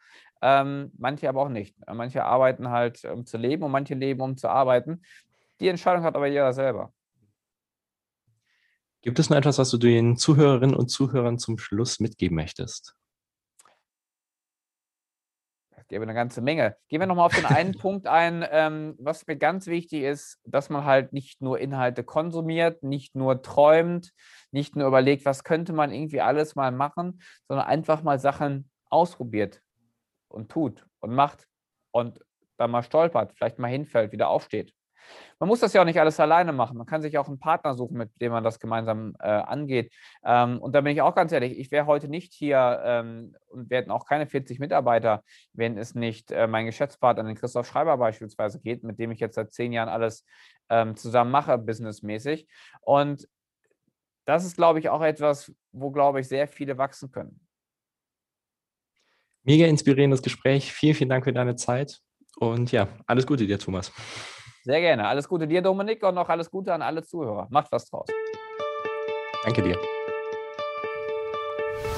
[0.42, 1.74] ähm, manche aber auch nicht.
[1.90, 5.02] Manche arbeiten halt, um zu leben und manche leben, um zu arbeiten.
[5.60, 6.92] Die Entscheidung hat aber jeder selber.
[9.00, 12.94] Gibt es noch etwas, was du den Zuhörerinnen und Zuhörern zum Schluss mitgeben möchtest?
[15.88, 16.76] Gäbe eine ganze Menge.
[16.88, 20.70] Gehen wir nochmal auf den einen Punkt ein, ähm, was mir ganz wichtig ist, dass
[20.70, 24.12] man halt nicht nur Inhalte konsumiert, nicht nur träumt,
[24.50, 29.60] nicht nur überlegt, was könnte man irgendwie alles mal machen, sondern einfach mal Sachen ausprobiert
[30.28, 31.46] und tut und macht
[31.90, 32.20] und
[32.56, 34.72] dann mal stolpert, vielleicht mal hinfällt, wieder aufsteht.
[35.38, 36.76] Man muss das ja auch nicht alles alleine machen.
[36.76, 39.92] Man kann sich auch einen Partner suchen, mit dem man das gemeinsam äh, angeht.
[40.24, 43.70] Ähm, und da bin ich auch ganz ehrlich, ich wäre heute nicht hier ähm, und
[43.70, 47.96] wir hätten auch keine 40 Mitarbeiter, wenn es nicht äh, mein Geschäftspartner, den Christoph Schreiber
[47.96, 50.24] beispielsweise geht, mit dem ich jetzt seit zehn Jahren alles
[50.68, 52.46] ähm, zusammen mache, businessmäßig.
[52.80, 53.28] Und
[54.24, 57.40] das ist, glaube ich, auch etwas, wo, glaube ich, sehr viele wachsen können.
[59.42, 60.72] Mega inspirierendes Gespräch.
[60.72, 62.00] Vielen, vielen Dank für deine Zeit.
[62.36, 63.92] Und ja, alles Gute dir, Thomas.
[64.64, 65.06] Sehr gerne.
[65.06, 67.46] Alles Gute dir, Dominik, und noch alles Gute an alle Zuhörer.
[67.50, 68.06] Macht was draus.
[69.44, 69.76] Danke dir.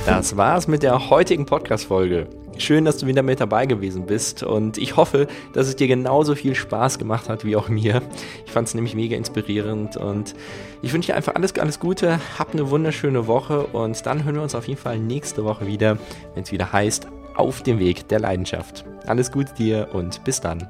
[0.05, 2.29] Das war's mit der heutigen Podcast-Folge.
[2.59, 6.35] Schön, dass du wieder mit dabei gewesen bist und ich hoffe, dass es dir genauso
[6.35, 8.03] viel Spaß gemacht hat wie auch mir.
[8.47, 10.35] Ich fand es nämlich mega inspirierend und
[10.83, 14.43] ich wünsche dir einfach alles, alles Gute, hab eine wunderschöne Woche und dann hören wir
[14.43, 15.99] uns auf jeden Fall nächste Woche wieder,
[16.35, 18.85] wenn es wieder heißt, auf dem Weg der Leidenschaft.
[19.07, 20.67] Alles Gute dir und bis dann.